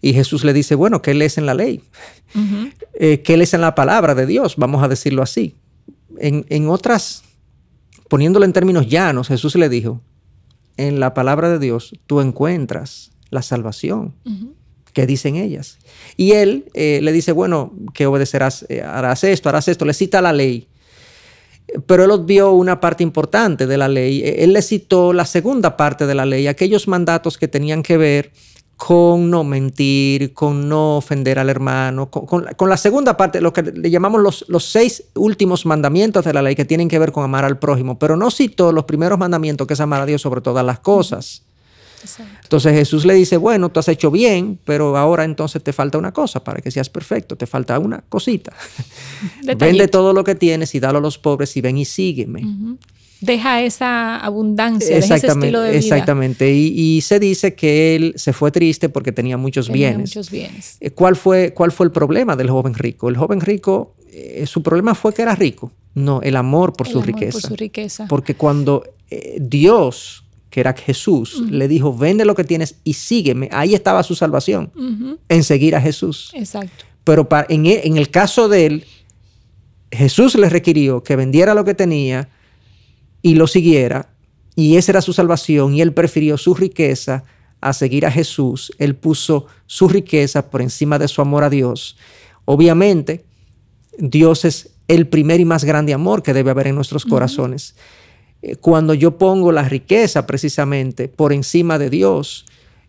Y 0.00 0.12
Jesús 0.12 0.44
le 0.44 0.52
dice, 0.52 0.76
bueno, 0.76 1.02
¿qué 1.02 1.14
lees 1.14 1.36
en 1.36 1.46
la 1.46 1.54
ley? 1.54 1.82
Eh, 2.94 3.22
¿Qué 3.22 3.36
lees 3.36 3.54
en 3.54 3.60
la 3.60 3.74
palabra 3.74 4.14
de 4.14 4.26
Dios? 4.26 4.54
Vamos 4.56 4.84
a 4.84 4.88
decirlo 4.88 5.22
así. 5.22 5.56
En, 6.18 6.46
en 6.48 6.68
otras, 6.68 7.24
poniéndolo 8.08 8.44
en 8.44 8.52
términos 8.52 8.86
llanos, 8.88 9.28
Jesús 9.28 9.54
le 9.56 9.68
dijo, 9.68 10.00
en 10.76 11.00
la 11.00 11.14
palabra 11.14 11.48
de 11.48 11.58
Dios 11.58 11.92
tú 12.06 12.20
encuentras 12.20 13.12
la 13.30 13.42
salvación. 13.42 14.14
que 14.92 15.06
dicen 15.06 15.36
ellas? 15.36 15.78
Y 16.16 16.32
él 16.32 16.70
eh, 16.72 17.00
le 17.02 17.12
dice, 17.12 17.32
bueno, 17.32 17.74
que 17.92 18.06
obedecerás, 18.06 18.64
eh, 18.70 18.80
harás 18.80 19.24
esto, 19.24 19.50
harás 19.50 19.68
esto, 19.68 19.84
le 19.84 19.92
cita 19.92 20.22
la 20.22 20.32
ley. 20.32 20.68
Pero 21.86 22.04
él 22.04 22.10
obvió 22.10 22.52
una 22.52 22.80
parte 22.80 23.02
importante 23.02 23.66
de 23.66 23.76
la 23.76 23.88
ley. 23.88 24.22
Él 24.24 24.54
le 24.54 24.62
citó 24.62 25.12
la 25.12 25.26
segunda 25.26 25.76
parte 25.76 26.06
de 26.06 26.14
la 26.14 26.24
ley, 26.24 26.46
aquellos 26.46 26.88
mandatos 26.88 27.36
que 27.36 27.46
tenían 27.46 27.82
que 27.82 27.98
ver 27.98 28.32
con 28.76 29.30
no 29.30 29.42
mentir, 29.42 30.34
con 30.34 30.68
no 30.68 30.98
ofender 30.98 31.38
al 31.38 31.48
hermano, 31.48 32.10
con, 32.10 32.68
la 32.68 32.76
segunda 32.76 33.16
parte, 33.16 33.40
lo 33.40 33.52
que 33.52 33.62
le 33.62 33.90
llamamos 33.90 34.20
los, 34.20 34.44
los, 34.48 34.64
seis 34.64 35.04
últimos 35.14 35.64
mandamientos 35.64 36.24
de 36.24 36.32
la 36.34 36.42
ley 36.42 36.54
que 36.54 36.64
tienen 36.66 36.88
que 36.88 36.98
ver 36.98 37.10
con 37.10 37.24
amar 37.24 37.44
al 37.44 37.58
prójimo, 37.58 37.98
pero 37.98 38.16
no 38.16 38.30
citó 38.30 38.72
los 38.72 38.84
primeros 38.84 39.18
mandamientos 39.18 39.66
que 39.66 39.74
es 39.74 39.80
amar 39.80 40.02
a 40.02 40.06
Dios 40.06 40.20
sobre 40.20 40.42
todas 40.42 40.64
las 40.64 40.80
cosas. 40.80 41.42
Entonces 42.42 42.72
Jesús 42.74 43.04
le 43.04 43.14
dice, 43.14 43.36
bueno, 43.36 43.70
tú 43.70 43.80
has 43.80 43.88
hecho 43.88 44.10
bien, 44.10 44.58
pero 44.64 44.96
ahora 44.96 45.24
entonces 45.24 45.62
te 45.62 45.72
falta 45.72 45.98
una 45.98 46.12
cosa 46.12 46.44
para 46.44 46.60
que 46.60 46.70
seas 46.70 46.88
perfecto, 46.88 47.36
te 47.36 47.46
falta 47.46 47.78
una 47.78 48.02
cosita. 48.08 48.52
Vende 49.58 49.88
todo 49.88 50.12
lo 50.12 50.22
que 50.22 50.34
tienes 50.34 50.74
y 50.74 50.80
dalo 50.80 50.98
a 50.98 51.00
los 51.00 51.18
pobres 51.18 51.56
y 51.56 51.60
ven 51.60 51.78
y 51.78 51.84
sígueme 51.84 52.42
deja 53.20 53.62
esa 53.62 54.18
abundancia, 54.18 54.96
deja 54.96 55.16
ese 55.16 55.26
estilo 55.28 55.60
de 55.60 55.70
vida. 55.70 55.78
Exactamente. 55.78 56.52
Y, 56.52 57.00
se 57.00 57.18
dice 57.20 57.54
que 57.54 57.96
él 57.96 58.14
se 58.16 58.32
fue 58.32 58.50
triste 58.50 58.88
porque 58.88 59.12
tenía 59.12 59.36
muchos 59.36 59.70
bienes. 59.70 60.10
Muchos 60.10 60.30
bienes. 60.30 60.76
Eh, 60.80 60.90
¿Cuál 60.90 61.16
fue, 61.16 61.52
¿Cuál 61.54 61.72
fue 61.72 61.86
el 61.86 61.92
problema 61.92 62.36
del 62.36 62.50
joven 62.50 62.74
rico? 62.74 63.08
El 63.08 63.16
joven 63.16 63.40
rico, 63.40 63.94
eh, 64.10 64.44
su 64.46 64.62
problema 64.62 64.94
fue 64.94 65.14
que 65.14 65.22
era 65.22 65.34
rico. 65.34 65.72
No, 65.94 66.20
el 66.22 66.36
amor 66.36 66.74
por, 66.74 66.88
su, 66.88 67.00
riqueza. 67.00 67.40
por 67.40 67.50
su 67.50 67.56
riqueza. 67.56 68.06
Porque 68.08 68.34
cuando 68.34 68.84
eh, 69.10 69.38
Dios, 69.40 70.24
que 70.50 70.60
era 70.60 70.74
Jesús, 70.74 71.42
le 71.50 71.68
dijo, 71.68 71.96
vende 71.96 72.24
lo 72.24 72.34
que 72.34 72.44
tienes 72.44 72.76
y 72.84 72.94
sígueme, 72.94 73.48
ahí 73.52 73.74
estaba 73.74 74.02
su 74.02 74.14
salvación, 74.14 74.70
en 75.28 75.44
seguir 75.44 75.74
a 75.74 75.80
Jesús. 75.80 76.32
Exacto. 76.34 76.84
Pero 77.04 77.28
en, 77.48 77.66
e, 77.66 77.82
en 77.84 77.96
el 77.96 78.10
caso 78.10 78.48
de 78.48 78.66
él, 78.66 78.84
Jesús 79.90 80.34
le 80.34 80.48
requirió 80.48 81.02
que 81.02 81.16
vendiera 81.16 81.54
lo 81.54 81.64
que 81.64 81.74
tenía, 81.74 82.28
y 83.26 83.34
lo 83.34 83.48
siguiera, 83.48 84.08
y 84.54 84.76
esa 84.76 84.92
era 84.92 85.00
su 85.00 85.12
salvación, 85.12 85.74
y 85.74 85.80
él 85.80 85.92
prefirió 85.92 86.38
su 86.38 86.54
riqueza 86.54 87.24
a 87.60 87.72
seguir 87.72 88.06
a 88.06 88.10
Jesús. 88.12 88.72
Él 88.78 88.94
puso 88.94 89.46
su 89.66 89.88
riqueza 89.88 90.48
por 90.48 90.62
encima 90.62 90.96
de 91.00 91.08
su 91.08 91.20
amor 91.20 91.42
a 91.42 91.50
Dios. 91.50 91.96
Obviamente, 92.44 93.24
Dios 93.98 94.44
es 94.44 94.70
el 94.86 95.08
primer 95.08 95.40
y 95.40 95.44
más 95.44 95.64
grande 95.64 95.92
amor 95.92 96.22
que 96.22 96.34
debe 96.34 96.52
haber 96.52 96.68
en 96.68 96.76
nuestros 96.76 97.04
corazones. 97.04 97.74
Eh, 98.42 98.54
cuando 98.54 98.94
yo 98.94 99.18
pongo 99.18 99.50
la 99.50 99.68
riqueza 99.68 100.24
precisamente 100.24 101.08
por 101.08 101.32
encima 101.32 101.80
de 101.80 101.90
Dios, 101.90 102.46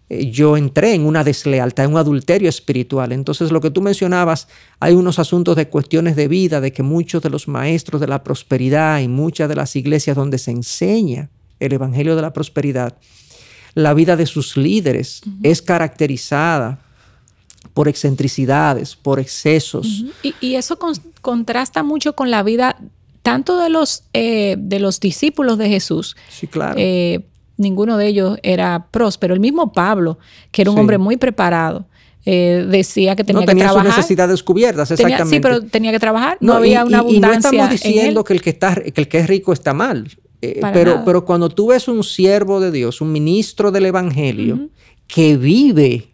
yo 0.10 0.56
entré 0.56 0.94
en 0.94 1.06
una 1.06 1.24
deslealtad, 1.24 1.86
en 1.86 1.92
un 1.92 1.98
adulterio 1.98 2.48
espiritual. 2.48 3.12
Entonces, 3.12 3.52
lo 3.52 3.60
que 3.60 3.72
tú 3.72 3.82
mencionabas, 3.82 4.48
hay 4.80 4.94
unos 4.94 5.20
asuntos 5.20 5.56
de 5.56 5.68
cuestiones 5.68 6.16
de 6.16 6.28
vida, 6.28 6.62
de 6.62 6.72
que 6.72 6.84
muchos 6.84 7.22
de 7.22 7.30
los 7.30 7.48
maestros 7.48 8.00
de 8.00 8.08
la 8.08 8.24
prosperidad 8.24 9.00
y 9.00 9.08
muchas 9.08 9.50
de 9.50 9.56
las 9.56 9.76
iglesias 9.76 10.16
donde 10.16 10.38
se 10.38 10.52
enseña 10.52 11.30
el 11.60 11.74
Evangelio 11.74 12.16
de 12.16 12.22
la 12.22 12.32
Prosperidad, 12.34 12.98
la 13.74 13.94
vida 13.94 14.16
de 14.16 14.26
sus 14.26 14.56
líderes 14.56 15.22
es 15.44 15.62
caracterizada 15.62 16.80
por 17.74 17.88
excentricidades, 17.88 18.96
por 18.96 19.20
excesos. 19.20 20.06
y, 20.24 20.56
eso 20.56 20.80
contrasta 21.22 21.84
mucho 21.84 22.14
con 22.14 22.32
la 22.32 22.44
vida 22.44 22.78
tanto 23.22 23.60
de 23.60 23.70
los, 23.70 24.04
eh, 24.14 24.56
de 24.58 24.80
los 24.80 25.02
discípulos 25.02 25.58
de 25.58 25.68
Jesús. 25.68 26.16
Sí, 26.30 26.48
claro. 26.48 26.76
Eh, 26.78 27.26
ninguno 27.58 27.98
de 27.98 28.08
ellos 28.08 28.38
era 28.44 28.88
próspero. 28.92 29.34
El 29.34 29.40
mismo 29.40 29.72
Pablo, 29.72 30.18
que 30.52 30.62
era 30.62 30.72
un 30.72 30.80
hombre 30.80 30.98
muy 30.98 31.18
preparado, 31.18 31.86
eh, 32.26 32.66
decía 32.70 33.16
que 33.16 33.24
tenía, 33.24 33.42
no, 33.42 33.46
tenía 33.46 33.64
que 33.64 33.70
trabajar. 33.70 33.92
sus 33.92 33.98
necesidades 33.98 34.44
cubiertas, 34.44 34.92
exactamente. 34.92 35.36
sí, 35.36 35.40
pero 35.40 35.62
tenía 35.62 35.92
que 35.92 36.00
trabajar. 36.00 36.38
No, 36.42 36.54
había 36.54 36.84
una 36.84 37.00
abundancia. 37.00 37.28
Y 37.50 37.58
no 37.58 37.64
estamos 37.64 37.70
diciendo 37.70 38.24
que 38.24 38.34
el 38.34 38.42
que, 38.42 38.50
está, 38.50 38.76
que 38.76 39.02
el 39.02 39.08
que 39.08 39.20
es 39.20 39.28
rico 39.28 39.54
está 39.54 39.74
mal. 39.74 40.10
Eh, 40.42 40.60
pero, 40.74 41.04
pero 41.06 41.26
cuando 41.26 41.50
tú 41.50 41.68
ves 41.68 41.88
un 41.88 42.04
siervo 42.04 42.60
de 42.60 42.72
Dios, 42.72 43.02
un 43.02 43.12
ministro 43.12 43.72
del 43.72 43.86
Evangelio, 43.86 44.70
que 45.08 45.38
vive 45.38 46.10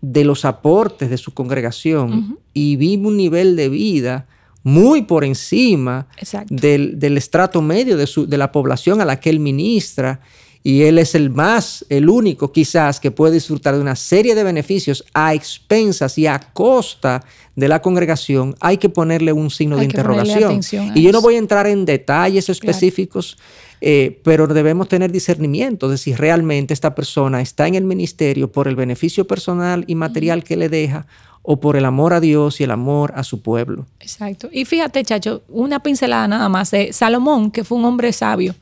de 0.00 0.24
los 0.24 0.44
aportes 0.44 1.10
de 1.10 1.16
su 1.16 1.32
congregación 1.32 2.38
y 2.52 2.76
vive 2.76 3.06
un 3.06 3.16
nivel 3.16 3.54
de 3.54 3.68
vida 3.68 4.26
muy 4.62 5.02
por 5.02 5.24
encima 5.24 6.06
del, 6.48 6.98
del, 6.98 7.16
estrato 7.16 7.62
medio 7.62 7.96
de, 7.96 8.06
su, 8.06 8.26
de 8.26 8.36
la 8.36 8.52
población 8.52 9.00
a 9.00 9.04
la 9.04 9.20
que 9.20 9.30
él 9.30 9.40
ministra 9.40 10.20
y 10.62 10.82
él 10.82 10.98
es 10.98 11.14
el 11.14 11.30
más, 11.30 11.86
el 11.88 12.10
único 12.10 12.52
quizás 12.52 13.00
que 13.00 13.10
puede 13.10 13.34
disfrutar 13.34 13.74
de 13.74 13.80
una 13.80 13.96
serie 13.96 14.34
de 14.34 14.44
beneficios 14.44 15.04
a 15.14 15.32
expensas 15.32 16.18
y 16.18 16.26
a 16.26 16.38
costa 16.38 17.24
de 17.56 17.68
la 17.68 17.80
congregación, 17.80 18.54
hay 18.60 18.76
que 18.76 18.88
ponerle 18.88 19.32
un 19.32 19.50
signo 19.50 19.76
de 19.76 19.84
interrogación. 19.84 20.60
Y 20.94 21.02
yo 21.02 21.12
no 21.12 21.22
voy 21.22 21.36
a 21.36 21.38
entrar 21.38 21.66
en 21.66 21.86
detalles 21.86 22.48
específicos, 22.48 23.38
eh, 23.80 24.20
pero 24.22 24.46
debemos 24.46 24.88
tener 24.88 25.10
discernimiento 25.10 25.88
de 25.88 25.96
si 25.96 26.14
realmente 26.14 26.74
esta 26.74 26.94
persona 26.94 27.40
está 27.40 27.66
en 27.66 27.74
el 27.74 27.84
ministerio 27.84 28.52
por 28.52 28.68
el 28.68 28.76
beneficio 28.76 29.26
personal 29.26 29.84
y 29.86 29.94
material 29.94 30.44
que 30.44 30.56
le 30.56 30.68
deja 30.68 31.06
o 31.42 31.58
por 31.58 31.76
el 31.76 31.86
amor 31.86 32.12
a 32.12 32.20
Dios 32.20 32.60
y 32.60 32.64
el 32.64 32.70
amor 32.70 33.12
a 33.16 33.24
su 33.24 33.40
pueblo. 33.40 33.86
Exacto. 34.00 34.50
Y 34.52 34.66
fíjate, 34.66 35.02
Chacho, 35.04 35.42
una 35.48 35.82
pincelada 35.82 36.28
nada 36.28 36.50
más 36.50 36.70
de 36.70 36.92
Salomón, 36.92 37.50
que 37.50 37.64
fue 37.64 37.78
un 37.78 37.86
hombre 37.86 38.12
sabio. 38.12 38.54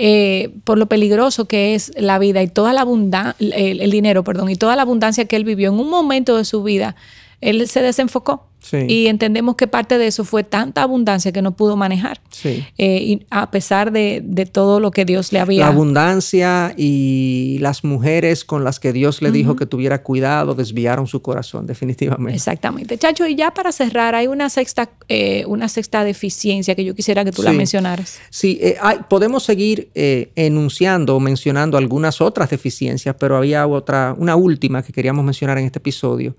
Eh, 0.00 0.50
por 0.62 0.78
lo 0.78 0.86
peligroso 0.86 1.46
que 1.46 1.74
es 1.74 1.90
la 1.96 2.20
vida 2.20 2.40
y 2.40 2.46
toda 2.46 2.72
la 2.72 2.82
abundancia, 2.82 3.34
el, 3.40 3.90
dinero, 3.90 4.22
perdón, 4.22 4.48
y 4.48 4.54
toda 4.54 4.76
la 4.76 4.82
abundancia 4.82 5.24
que 5.24 5.34
él 5.34 5.42
vivió 5.42 5.70
en 5.70 5.80
un 5.80 5.90
momento 5.90 6.36
de 6.36 6.44
su 6.44 6.62
vida, 6.62 6.94
él 7.40 7.66
se 7.68 7.82
desenfocó. 7.82 8.48
Y 8.86 9.06
entendemos 9.06 9.56
que 9.56 9.66
parte 9.66 9.96
de 9.96 10.08
eso 10.08 10.24
fue 10.24 10.44
tanta 10.44 10.82
abundancia 10.82 11.32
que 11.32 11.40
no 11.40 11.52
pudo 11.56 11.76
manejar. 11.76 12.20
Eh, 12.44 12.98
y 13.02 13.26
a 13.30 13.50
pesar 13.50 13.92
de, 13.92 14.20
todo 14.52 14.78
lo 14.80 14.90
que 14.90 15.04
Dios 15.04 15.32
le 15.32 15.40
había. 15.40 15.60
La 15.60 15.68
abundancia 15.68 16.74
y 16.76 17.58
las 17.60 17.82
mujeres 17.82 18.44
con 18.44 18.64
las 18.64 18.78
que 18.78 18.92
Dios 18.92 19.22
le 19.22 19.30
dijo 19.30 19.56
que 19.56 19.64
tuviera 19.64 20.02
cuidado 20.02 20.54
desviaron 20.54 21.06
su 21.06 21.22
corazón, 21.22 21.66
definitivamente. 21.66 22.36
Exactamente. 22.36 22.98
Chacho, 22.98 23.26
y 23.26 23.36
ya 23.36 23.52
para 23.52 23.72
cerrar, 23.72 24.14
hay 24.14 24.26
una 24.26 24.50
sexta, 24.50 24.90
eh, 25.08 25.44
una 25.46 25.68
sexta 25.68 26.04
deficiencia 26.04 26.74
que 26.74 26.84
yo 26.84 26.94
quisiera 26.94 27.24
que 27.24 27.32
tú 27.32 27.42
la 27.42 27.52
mencionaras. 27.52 28.18
Sí, 28.28 28.58
eh, 28.60 28.76
podemos 29.08 29.44
seguir 29.44 29.88
enunciando 29.94 31.16
o 31.16 31.20
mencionando 31.20 31.78
algunas 31.78 32.20
otras 32.20 32.50
deficiencias, 32.50 33.16
pero 33.18 33.36
había 33.36 33.66
otra, 33.66 34.14
una 34.18 34.36
última 34.36 34.82
que 34.82 34.92
queríamos 34.92 35.24
mencionar 35.24 35.56
en 35.58 35.64
este 35.64 35.78
episodio 35.78 36.36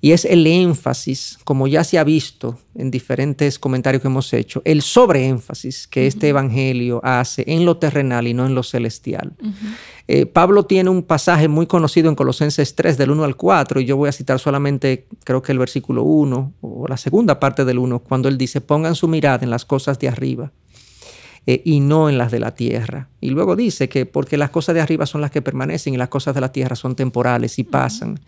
y 0.00 0.12
es 0.12 0.24
el 0.24 0.46
énfasis, 0.46 1.38
como 1.44 1.68
ya 1.68 1.84
se 1.84 1.98
ha 1.98 2.04
visto 2.04 2.58
en 2.74 2.90
diferentes 2.90 3.58
comentarios 3.58 4.00
que 4.00 4.08
hemos 4.08 4.32
hecho, 4.32 4.62
el 4.64 4.80
sobreénfasis 4.80 5.86
que 5.86 6.06
este 6.06 6.28
Evangelio 6.28 7.00
hace 7.04 7.44
en 7.46 7.66
lo 7.66 7.76
terrenal 7.76 8.26
y 8.26 8.32
no 8.32 8.46
en 8.46 8.54
lo 8.54 8.62
celestial. 8.62 9.34
Eh, 10.08 10.24
Pablo 10.24 10.64
tiene 10.64 10.88
un 10.88 11.02
pasaje 11.02 11.48
muy 11.48 11.66
conocido 11.66 12.08
en 12.08 12.14
Colosenses 12.14 12.74
3, 12.74 12.96
del 12.96 13.10
1 13.10 13.24
al 13.24 13.36
4, 13.36 13.80
y 13.80 13.84
yo 13.84 13.96
voy 13.96 14.08
a 14.08 14.12
citar 14.12 14.38
solamente, 14.38 15.06
creo 15.24 15.42
que 15.42 15.52
el 15.52 15.58
versículo 15.58 16.02
1 16.02 16.52
o 16.62 16.88
la 16.88 16.96
segunda 16.96 17.38
parte 17.38 17.64
del 17.66 17.78
1, 17.78 17.98
cuando 18.00 18.28
él 18.28 18.38
dice, 18.38 18.60
pongan 18.62 18.94
su 18.94 19.06
mirada 19.06 19.44
en 19.44 19.50
las 19.50 19.64
cosas 19.64 19.98
de 19.98 20.08
arriba. 20.08 20.50
Eh, 21.46 21.62
y 21.64 21.80
no 21.80 22.10
en 22.10 22.18
las 22.18 22.30
de 22.30 22.38
la 22.38 22.54
tierra. 22.54 23.08
Y 23.18 23.30
luego 23.30 23.56
dice 23.56 23.88
que 23.88 24.04
porque 24.04 24.36
las 24.36 24.50
cosas 24.50 24.74
de 24.74 24.82
arriba 24.82 25.06
son 25.06 25.22
las 25.22 25.30
que 25.30 25.40
permanecen 25.40 25.94
y 25.94 25.96
las 25.96 26.10
cosas 26.10 26.34
de 26.34 26.42
la 26.42 26.52
tierra 26.52 26.76
son 26.76 26.94
temporales 26.94 27.58
y 27.58 27.64
pasan. 27.64 28.20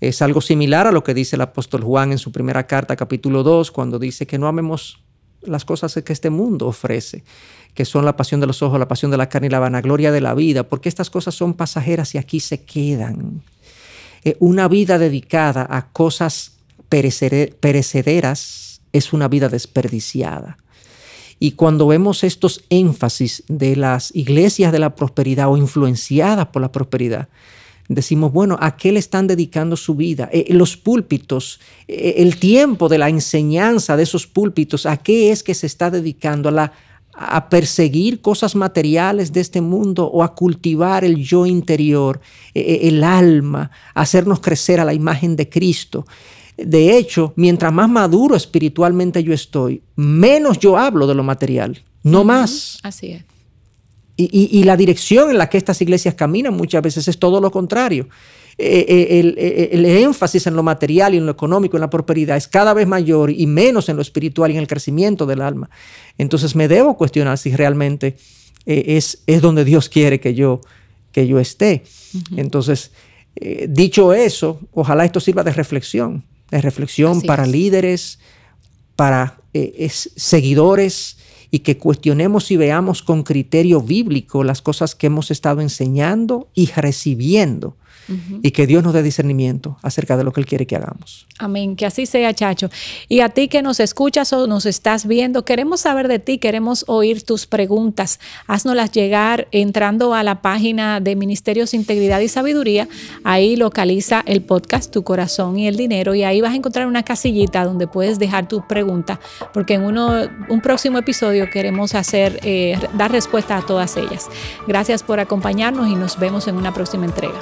Es 0.00 0.22
algo 0.22 0.40
similar 0.40 0.86
a 0.86 0.92
lo 0.92 1.04
que 1.04 1.14
dice 1.14 1.36
el 1.36 1.42
apóstol 1.42 1.82
Juan 1.82 2.12
en 2.12 2.18
su 2.18 2.32
primera 2.32 2.66
carta, 2.66 2.96
capítulo 2.96 3.42
2, 3.42 3.70
cuando 3.70 3.98
dice 3.98 4.26
que 4.26 4.38
no 4.38 4.48
amemos 4.48 5.00
las 5.42 5.64
cosas 5.64 5.94
que 5.94 6.12
este 6.12 6.30
mundo 6.30 6.66
ofrece, 6.66 7.24
que 7.74 7.84
son 7.84 8.04
la 8.04 8.16
pasión 8.16 8.40
de 8.40 8.46
los 8.46 8.62
ojos, 8.62 8.78
la 8.78 8.88
pasión 8.88 9.10
de 9.10 9.16
la 9.16 9.28
carne 9.28 9.48
y 9.48 9.50
la 9.50 9.58
vanagloria 9.58 10.12
de 10.12 10.20
la 10.20 10.34
vida, 10.34 10.64
porque 10.64 10.88
estas 10.88 11.10
cosas 11.10 11.34
son 11.34 11.54
pasajeras 11.54 12.14
y 12.14 12.18
aquí 12.18 12.40
se 12.40 12.64
quedan. 12.64 13.42
Eh, 14.24 14.36
una 14.40 14.68
vida 14.68 14.98
dedicada 14.98 15.66
a 15.68 15.88
cosas 15.88 16.52
perecederas 16.88 18.80
es 18.92 19.12
una 19.12 19.28
vida 19.28 19.48
desperdiciada. 19.48 20.56
Y 21.38 21.52
cuando 21.52 21.86
vemos 21.86 22.24
estos 22.24 22.64
énfasis 22.70 23.42
de 23.48 23.76
las 23.76 24.14
iglesias 24.14 24.72
de 24.72 24.78
la 24.78 24.94
prosperidad 24.94 25.50
o 25.50 25.56
influenciadas 25.56 26.46
por 26.46 26.62
la 26.62 26.72
prosperidad, 26.72 27.28
decimos, 27.88 28.32
bueno, 28.32 28.56
¿a 28.60 28.76
qué 28.76 28.92
le 28.92 28.98
están 28.98 29.26
dedicando 29.26 29.76
su 29.76 29.94
vida? 29.94 30.28
Eh, 30.32 30.46
los 30.50 30.76
púlpitos, 30.76 31.60
eh, 31.86 32.14
el 32.18 32.36
tiempo 32.38 32.88
de 32.88 32.98
la 32.98 33.08
enseñanza 33.08 33.96
de 33.96 34.02
esos 34.02 34.26
púlpitos, 34.26 34.86
¿a 34.86 34.96
qué 34.96 35.30
es 35.30 35.42
que 35.42 35.54
se 35.54 35.66
está 35.66 35.90
dedicando? 35.90 36.48
¿A, 36.48 36.52
la, 36.52 36.72
a 37.12 37.48
perseguir 37.48 38.20
cosas 38.20 38.54
materiales 38.54 39.32
de 39.32 39.40
este 39.40 39.60
mundo 39.60 40.06
o 40.06 40.22
a 40.22 40.34
cultivar 40.34 41.04
el 41.04 41.22
yo 41.22 41.46
interior, 41.46 42.20
eh, 42.54 42.80
el 42.82 43.04
alma, 43.04 43.70
a 43.94 44.00
hacernos 44.00 44.40
crecer 44.40 44.80
a 44.80 44.84
la 44.84 44.94
imagen 44.94 45.36
de 45.36 45.48
Cristo? 45.48 46.06
De 46.56 46.96
hecho, 46.96 47.32
mientras 47.36 47.72
más 47.72 47.88
maduro 47.88 48.36
espiritualmente 48.36 49.22
yo 49.22 49.34
estoy, 49.34 49.82
menos 49.96 50.58
yo 50.58 50.78
hablo 50.78 51.06
de 51.06 51.14
lo 51.14 51.24
material, 51.24 51.82
no 52.04 52.22
más. 52.22 52.78
Así 52.82 53.08
es. 53.08 53.33
Y, 54.16 54.62
la 54.62 54.76
dirección 54.76 55.30
en 55.30 55.38
la 55.38 55.48
que 55.48 55.58
estas 55.58 55.80
iglesias 55.82 56.14
caminan 56.14 56.54
muchas 56.54 56.80
veces 56.82 57.08
es 57.08 57.18
todo 57.18 57.40
lo 57.40 57.50
contrario. 57.50 58.08
Eh, 58.56 58.86
eh, 58.88 59.70
el, 59.72 59.84
énfasis 59.84 60.46
en 60.46 60.54
lo 60.54 60.62
material 60.62 61.14
y 61.14 61.16
en 61.16 61.26
lo 61.26 61.32
económico, 61.32 61.76
en 61.76 61.80
la 61.80 61.90
prosperidad, 61.90 62.36
es 62.36 62.46
cada 62.46 62.72
vez 62.74 62.86
mayor 62.86 63.32
y 63.32 63.46
menos 63.48 63.88
en 63.88 63.96
lo 63.96 64.02
espiritual 64.02 64.52
y 64.52 64.54
en 64.54 64.60
el 64.60 64.68
crecimiento 64.68 65.26
del 65.26 65.40
alma. 65.40 65.68
Entonces 66.16 66.54
me 66.54 66.68
debo 66.68 66.96
cuestionar 66.96 67.38
si 67.38 67.56
realmente 67.56 68.16
es, 68.66 69.24
es 69.26 69.42
donde 69.42 69.64
Dios 69.64 69.88
quiere 69.88 70.20
que 70.20 70.32
yo, 70.34 70.60
que 71.10 71.26
yo 71.26 71.40
esté. 71.40 71.82
Entonces, 72.36 72.92
dicho 73.68 74.12
eso, 74.12 74.60
ojalá 74.72 75.04
esto 75.04 75.18
sirva 75.18 75.42
de 75.42 75.52
reflexión, 75.52 76.22
de 76.52 76.60
reflexión 76.60 77.20
para 77.22 77.46
líderes, 77.46 78.20
para 78.94 79.40
seguidores 80.14 81.16
y 81.54 81.60
que 81.60 81.78
cuestionemos 81.78 82.50
y 82.50 82.56
veamos 82.56 83.00
con 83.00 83.22
criterio 83.22 83.80
bíblico 83.80 84.42
las 84.42 84.60
cosas 84.60 84.96
que 84.96 85.06
hemos 85.06 85.30
estado 85.30 85.60
enseñando 85.60 86.48
y 86.52 86.66
recibiendo 86.74 87.76
y 88.42 88.50
que 88.50 88.66
Dios 88.66 88.82
nos 88.82 88.92
dé 88.92 89.02
discernimiento 89.02 89.78
acerca 89.82 90.16
de 90.16 90.24
lo 90.24 90.32
que 90.32 90.40
Él 90.40 90.46
quiere 90.46 90.66
que 90.66 90.76
hagamos. 90.76 91.26
Amén, 91.38 91.74
que 91.74 91.86
así 91.86 92.06
sea, 92.06 92.34
Chacho. 92.34 92.70
Y 93.08 93.20
a 93.20 93.30
ti 93.30 93.48
que 93.48 93.62
nos 93.62 93.80
escuchas 93.80 94.32
o 94.32 94.46
nos 94.46 94.66
estás 94.66 95.06
viendo, 95.06 95.44
queremos 95.44 95.80
saber 95.80 96.08
de 96.08 96.18
ti, 96.18 96.38
queremos 96.38 96.84
oír 96.86 97.22
tus 97.22 97.46
preguntas. 97.46 98.20
Haznoslas 98.46 98.92
llegar 98.92 99.48
entrando 99.50 100.14
a 100.14 100.22
la 100.22 100.42
página 100.42 101.00
de 101.00 101.16
Ministerios 101.16 101.74
Integridad 101.74 102.20
y 102.20 102.28
Sabiduría. 102.28 102.88
Ahí 103.24 103.56
localiza 103.56 104.22
el 104.26 104.42
podcast 104.42 104.92
Tu 104.92 105.02
Corazón 105.02 105.58
y 105.58 105.66
el 105.66 105.76
Dinero 105.76 106.14
y 106.14 106.24
ahí 106.24 106.40
vas 106.40 106.52
a 106.52 106.56
encontrar 106.56 106.86
una 106.86 107.02
casillita 107.02 107.64
donde 107.64 107.86
puedes 107.86 108.18
dejar 108.18 108.48
tu 108.48 108.66
pregunta, 108.66 109.18
porque 109.52 109.74
en 109.74 109.82
uno, 109.82 110.28
un 110.48 110.60
próximo 110.60 110.98
episodio 110.98 111.43
queremos 111.50 111.94
hacer, 111.94 112.40
eh, 112.42 112.78
dar 112.94 113.12
respuesta 113.12 113.56
a 113.56 113.62
todas 113.62 113.96
ellas. 113.96 114.28
Gracias 114.66 115.02
por 115.02 115.20
acompañarnos 115.20 115.88
y 115.88 115.94
nos 115.94 116.18
vemos 116.18 116.48
en 116.48 116.56
una 116.56 116.72
próxima 116.72 117.04
entrega. 117.04 117.34